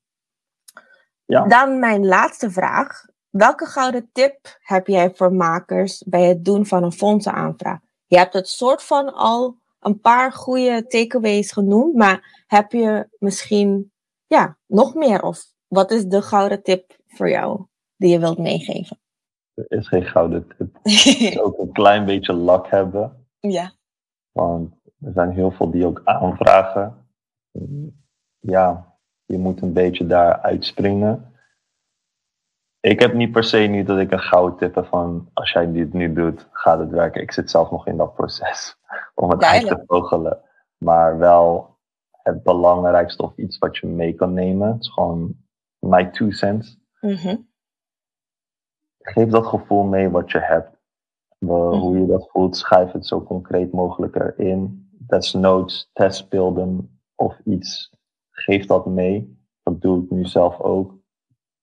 Ja. 1.25 1.47
Dan 1.47 1.79
mijn 1.79 2.05
laatste 2.05 2.51
vraag. 2.51 3.05
Welke 3.29 3.65
gouden 3.65 4.09
tip 4.11 4.57
heb 4.59 4.87
jij 4.87 5.11
voor 5.15 5.33
makers 5.33 6.03
bij 6.03 6.23
het 6.23 6.45
doen 6.45 6.65
van 6.65 6.83
een 6.83 6.91
fondsenaanvraag? 6.91 7.79
Je 8.05 8.17
hebt 8.17 8.33
het 8.33 8.47
soort 8.47 8.83
van 8.83 9.13
al 9.13 9.57
een 9.79 9.99
paar 9.99 10.31
goede 10.31 10.87
takeaways 10.87 11.51
genoemd, 11.51 11.95
maar 11.95 12.43
heb 12.47 12.71
je 12.71 13.07
misschien 13.19 13.91
ja, 14.27 14.57
nog 14.65 14.93
meer? 14.93 15.21
Of 15.21 15.43
wat 15.67 15.91
is 15.91 16.05
de 16.05 16.21
gouden 16.21 16.63
tip 16.63 16.97
voor 17.07 17.29
jou 17.29 17.65
die 17.95 18.11
je 18.11 18.19
wilt 18.19 18.37
meegeven? 18.37 18.99
Er 19.53 19.65
is 19.77 19.87
geen 19.87 20.05
gouden 20.05 20.47
tip. 20.57 20.79
Is 20.83 21.39
ook 21.39 21.59
een 21.59 21.71
klein 21.71 22.05
beetje 22.05 22.33
lak 22.33 22.69
hebben. 22.69 23.27
Ja. 23.39 23.71
Want 24.31 24.73
er 25.01 25.11
zijn 25.13 25.31
heel 25.31 25.51
veel 25.51 25.71
die 25.71 25.85
ook 25.85 26.01
aanvragen. 26.03 26.98
Ja, 28.39 28.97
je 29.25 29.37
moet 29.37 29.61
een 29.61 29.73
beetje 29.73 30.07
daar 30.07 30.41
uitspringen. 30.41 31.33
Ik 32.79 32.99
heb 32.99 33.13
niet 33.13 33.31
per 33.31 33.43
se 33.43 33.57
niet 33.57 33.87
dat 33.87 33.99
ik 33.99 34.11
een 34.11 34.19
gouden 34.19 34.57
tip 34.57 34.75
heb 34.75 34.85
van 34.85 35.29
als 35.33 35.51
jij 35.51 35.71
dit 35.71 35.93
nu 35.93 36.13
doet, 36.13 36.47
gaat 36.51 36.79
het 36.79 36.89
werken. 36.89 37.21
Ik 37.21 37.31
zit 37.31 37.49
zelf 37.49 37.71
nog 37.71 37.87
in 37.87 37.97
dat 37.97 38.15
proces 38.15 38.77
om 39.15 39.29
het 39.29 39.43
uit 39.43 39.67
te 39.67 39.83
vogelen. 39.85 40.41
Maar 40.77 41.17
wel 41.17 41.77
het 42.11 42.43
belangrijkste 42.43 43.23
of 43.23 43.37
iets 43.37 43.57
wat 43.57 43.77
je 43.77 43.87
mee 43.87 44.13
kan 44.13 44.33
nemen. 44.33 44.71
Het 44.71 44.81
is 44.81 44.89
gewoon 44.89 45.35
my 45.79 46.05
two 46.05 46.31
cents. 46.31 46.79
Mm-hmm. 47.01 47.47
Geef 48.99 49.29
dat 49.29 49.45
gevoel 49.45 49.83
mee 49.83 50.09
wat 50.09 50.31
je 50.31 50.39
hebt. 50.39 50.77
Mm-hmm. 51.39 51.79
Hoe 51.79 51.99
je 51.99 52.05
dat 52.05 52.29
voelt, 52.29 52.57
schrijf 52.57 52.91
het 52.91 53.05
zo 53.05 53.23
concreet 53.23 53.71
mogelijk 53.71 54.15
erin. 54.15 54.89
Desnoods, 54.91 55.89
testbeelden 55.93 56.98
of 57.19 57.39
iets. 57.45 57.91
Geef 58.31 58.65
dat 58.65 58.85
mee. 58.85 59.37
Dat 59.63 59.81
doe 59.81 60.03
ik 60.03 60.09
nu 60.09 60.25
zelf 60.25 60.59
ook. 60.59 60.93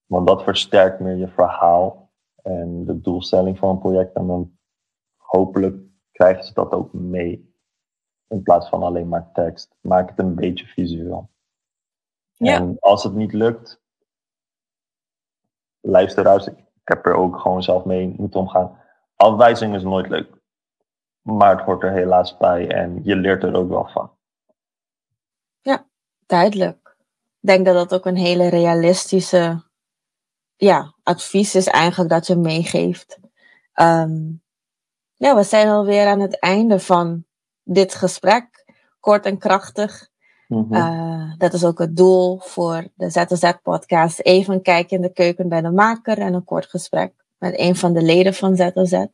Want 0.06 0.26
dat 0.26 0.42
versterkt 0.42 1.00
meer 1.00 1.16
je 1.16 1.28
verhaal 1.28 2.12
en 2.42 2.84
de 2.84 3.00
doelstelling 3.00 3.58
van 3.58 3.68
een 3.68 3.78
project. 3.78 4.14
En 4.14 4.26
dan 4.26 4.58
hopelijk 5.16 5.76
krijgen 6.12 6.44
ze 6.44 6.52
dat 6.52 6.72
ook 6.72 6.92
mee. 6.92 7.54
In 8.28 8.42
plaats 8.42 8.68
van 8.68 8.82
alleen 8.82 9.08
maar 9.08 9.32
tekst. 9.32 9.76
Maak 9.80 10.08
het 10.08 10.18
een 10.18 10.34
beetje 10.34 10.66
visueel. 10.66 11.30
Ja. 12.32 12.54
En 12.54 12.76
als 12.80 13.02
het 13.02 13.14
niet 13.14 13.32
lukt, 13.32 13.82
luisteraars, 15.80 16.46
ik 16.46 16.64
heb 16.84 17.06
er 17.06 17.14
ook 17.14 17.38
gewoon 17.38 17.62
zelf 17.62 17.84
mee 17.84 18.14
moeten 18.16 18.40
omgaan. 18.40 18.78
Afwijzing 19.14 19.74
is 19.74 19.82
nooit 19.82 20.08
leuk. 20.08 20.40
Maar 21.20 21.56
het 21.56 21.64
hoort 21.64 21.82
er 21.82 21.92
helaas 21.92 22.36
bij 22.36 22.70
en 22.70 23.04
je 23.04 23.16
leert 23.16 23.42
er 23.42 23.54
ook 23.54 23.68
wel 23.68 23.88
van. 23.88 24.15
Duidelijk. 26.26 26.96
Ik 27.40 27.48
denk 27.48 27.64
dat 27.66 27.74
dat 27.74 27.94
ook 27.94 28.06
een 28.06 28.16
hele 28.16 28.48
realistische 28.48 29.62
ja, 30.56 30.94
advies 31.02 31.54
is 31.54 31.66
eigenlijk 31.66 32.10
dat 32.10 32.26
je 32.26 32.36
meegeeft. 32.36 33.18
Um, 33.74 34.42
ja, 35.14 35.36
we 35.36 35.42
zijn 35.42 35.68
alweer 35.68 36.06
aan 36.06 36.20
het 36.20 36.38
einde 36.38 36.78
van 36.78 37.24
dit 37.62 37.94
gesprek. 37.94 38.64
Kort 39.00 39.24
en 39.24 39.38
krachtig. 39.38 40.08
Mm-hmm. 40.48 40.74
Uh, 40.74 41.32
dat 41.38 41.52
is 41.52 41.64
ook 41.64 41.78
het 41.78 41.96
doel 41.96 42.38
voor 42.38 42.88
de 42.94 43.10
ZZ-podcast. 43.10 44.20
Even 44.20 44.54
een 44.54 44.62
kijkje 44.62 44.96
in 44.96 45.02
de 45.02 45.12
keuken 45.12 45.48
bij 45.48 45.60
de 45.60 45.70
maker 45.70 46.18
en 46.18 46.34
een 46.34 46.44
kort 46.44 46.66
gesprek 46.66 47.12
met 47.38 47.58
een 47.58 47.76
van 47.76 47.92
de 47.92 48.02
leden 48.02 48.34
van 48.34 48.56
ZZ. 48.56 49.04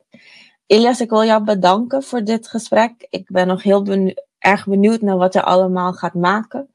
Ilias, 0.65 1.01
ik 1.01 1.09
wil 1.09 1.23
jou 1.23 1.43
bedanken 1.43 2.03
voor 2.03 2.23
dit 2.23 2.47
gesprek. 2.47 3.07
Ik 3.09 3.31
ben 3.31 3.47
nog 3.47 3.63
heel 3.63 3.83
benieu 3.83 4.15
erg 4.39 4.65
benieuwd 4.67 5.01
naar 5.01 5.17
wat 5.17 5.33
je 5.33 5.43
allemaal 5.43 5.93
gaat 5.93 6.13
maken. 6.13 6.69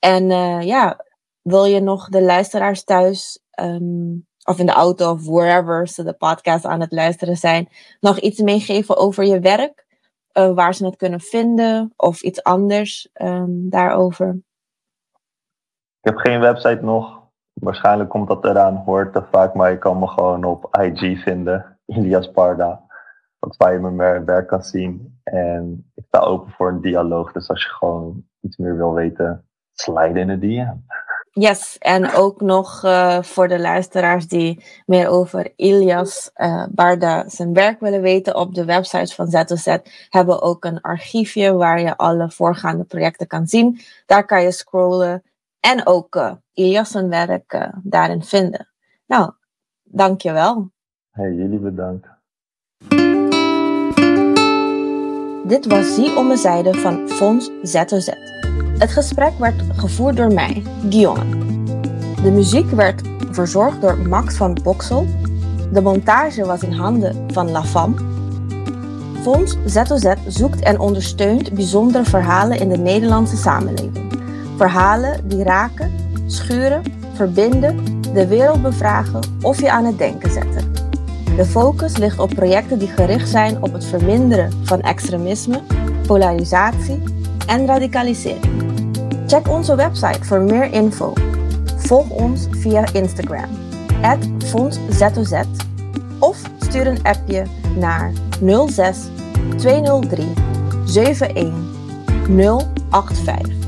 En 0.00 0.30
uh, 0.30 0.62
ja, 0.62 1.04
wil 1.42 1.64
je 1.64 1.80
nog 1.80 2.08
de 2.08 2.22
luisteraars 2.22 2.84
thuis 2.84 3.44
um, 3.60 4.26
of 4.44 4.58
in 4.58 4.66
de 4.66 4.72
auto 4.72 5.12
of 5.12 5.26
wherever 5.26 5.88
ze 5.88 6.02
de 6.02 6.12
podcast 6.12 6.64
aan 6.64 6.80
het 6.80 6.92
luisteren 6.92 7.36
zijn, 7.36 7.68
nog 8.00 8.18
iets 8.18 8.40
meegeven 8.40 8.96
over 8.96 9.24
je 9.24 9.40
werk? 9.40 9.88
Uh, 10.38 10.52
waar 10.52 10.74
ze 10.74 10.84
het 10.84 10.96
kunnen 10.96 11.20
vinden 11.20 11.92
of 11.96 12.22
iets 12.22 12.42
anders 12.42 13.08
um, 13.22 13.70
daarover? 13.70 14.28
Ik 16.00 16.10
heb 16.10 16.16
geen 16.16 16.40
website 16.40 16.80
nog. 16.82 17.18
Waarschijnlijk 17.52 18.10
komt 18.10 18.28
dat 18.28 18.44
eraan, 18.44 18.76
hoort 18.76 19.12
te 19.12 19.22
vaak, 19.30 19.54
maar 19.54 19.70
je 19.70 19.78
kan 19.78 19.98
me 19.98 20.06
gewoon 20.06 20.44
op 20.44 20.78
IG 20.80 21.22
vinden, 21.22 21.78
Ilias 21.86 22.30
Parda. 22.30 22.88
Wat 23.38 23.56
waar 23.56 23.72
je 23.72 23.78
mijn 23.78 24.24
werk 24.24 24.46
kan 24.46 24.62
zien. 24.62 25.20
En 25.22 25.90
ik 25.94 26.04
sta 26.06 26.18
open 26.18 26.52
voor 26.52 26.68
een 26.68 26.80
dialoog, 26.80 27.32
dus 27.32 27.48
als 27.48 27.62
je 27.62 27.68
gewoon 27.68 28.24
iets 28.40 28.56
meer 28.56 28.76
wil 28.76 28.92
weten, 28.92 29.49
slide 29.80 30.20
in 30.20 30.26
de 30.26 30.38
DM. 30.38 30.76
Yes, 31.32 31.78
en 31.78 32.12
ook 32.12 32.40
nog 32.40 32.84
uh, 32.84 33.22
voor 33.22 33.48
de 33.48 33.58
luisteraars 33.58 34.26
die 34.26 34.64
meer 34.86 35.08
over 35.08 35.52
Ilias 35.56 36.30
uh, 36.36 36.64
Barda 36.70 37.28
zijn 37.28 37.52
werk 37.52 37.80
willen 37.80 38.02
weten 38.02 38.36
op 38.36 38.54
de 38.54 38.64
website 38.64 39.14
van 39.14 39.26
ZOZ 39.26 39.66
hebben 40.08 40.34
we 40.34 40.42
ook 40.42 40.64
een 40.64 40.80
archiefje 40.80 41.52
waar 41.52 41.80
je 41.80 41.96
alle 41.96 42.30
voorgaande 42.30 42.84
projecten 42.84 43.26
kan 43.26 43.46
zien. 43.46 43.80
Daar 44.06 44.26
kan 44.26 44.42
je 44.42 44.52
scrollen 44.52 45.22
en 45.60 45.86
ook 45.86 46.14
uh, 46.16 46.32
Ilias 46.52 46.90
zijn 46.90 47.08
werk 47.08 47.68
daarin 47.82 48.22
vinden. 48.22 48.68
Nou, 49.06 49.32
dankjewel. 49.82 50.70
Hey, 51.10 51.32
jullie 51.32 51.58
bedankt. 51.58 52.06
Dit 55.44 55.66
was 55.66 55.94
Zie 55.94 56.16
om 56.16 56.26
mijn 56.26 56.38
zijde 56.38 56.74
van 56.74 57.08
Fonds 57.08 57.50
ZOZ. 57.62 58.08
Het 58.80 58.90
gesprek 58.90 59.32
werd 59.38 59.62
gevoerd 59.76 60.16
door 60.16 60.32
mij, 60.32 60.62
Guillaume. 60.90 61.38
De 62.22 62.30
muziek 62.30 62.70
werd 62.70 63.02
verzorgd 63.30 63.80
door 63.80 63.98
Max 63.98 64.34
van 64.34 64.58
Boksel. 64.62 65.06
De 65.72 65.80
montage 65.80 66.44
was 66.44 66.62
in 66.62 66.72
handen 66.72 67.26
van 67.32 67.50
La 67.50 67.64
Femme. 67.64 67.96
Fonds 69.22 69.56
ZOZ 69.64 70.14
zoekt 70.26 70.60
en 70.60 70.78
ondersteunt 70.78 71.52
bijzondere 71.52 72.04
verhalen 72.04 72.60
in 72.60 72.68
de 72.68 72.78
Nederlandse 72.78 73.36
samenleving. 73.36 74.12
Verhalen 74.56 75.28
die 75.28 75.42
raken, 75.42 75.92
schuren, 76.26 76.82
verbinden, 77.14 78.00
de 78.12 78.26
wereld 78.26 78.62
bevragen 78.62 79.20
of 79.42 79.60
je 79.60 79.70
aan 79.70 79.84
het 79.84 79.98
denken 79.98 80.30
zetten. 80.30 80.72
De 81.36 81.44
focus 81.44 81.96
ligt 81.96 82.18
op 82.18 82.30
projecten 82.34 82.78
die 82.78 82.88
gericht 82.88 83.28
zijn 83.28 83.62
op 83.62 83.72
het 83.72 83.84
verminderen 83.84 84.52
van 84.62 84.80
extremisme, 84.80 85.60
polarisatie 86.06 87.02
en 87.46 87.66
radicalisering. 87.66 88.59
Check 89.30 89.48
onze 89.48 89.74
website 89.74 90.24
voor 90.24 90.40
meer 90.40 90.72
info. 90.72 91.12
Volg 91.76 92.10
ons 92.10 92.46
via 92.50 92.92
Instagram, 92.92 93.48
FondsZOZ, 94.44 95.42
of 96.18 96.38
stuur 96.60 96.86
een 96.86 97.02
appje 97.02 97.46
naar 97.76 98.12
06 98.68 98.98
203 99.56 100.32
71085. 100.84 103.59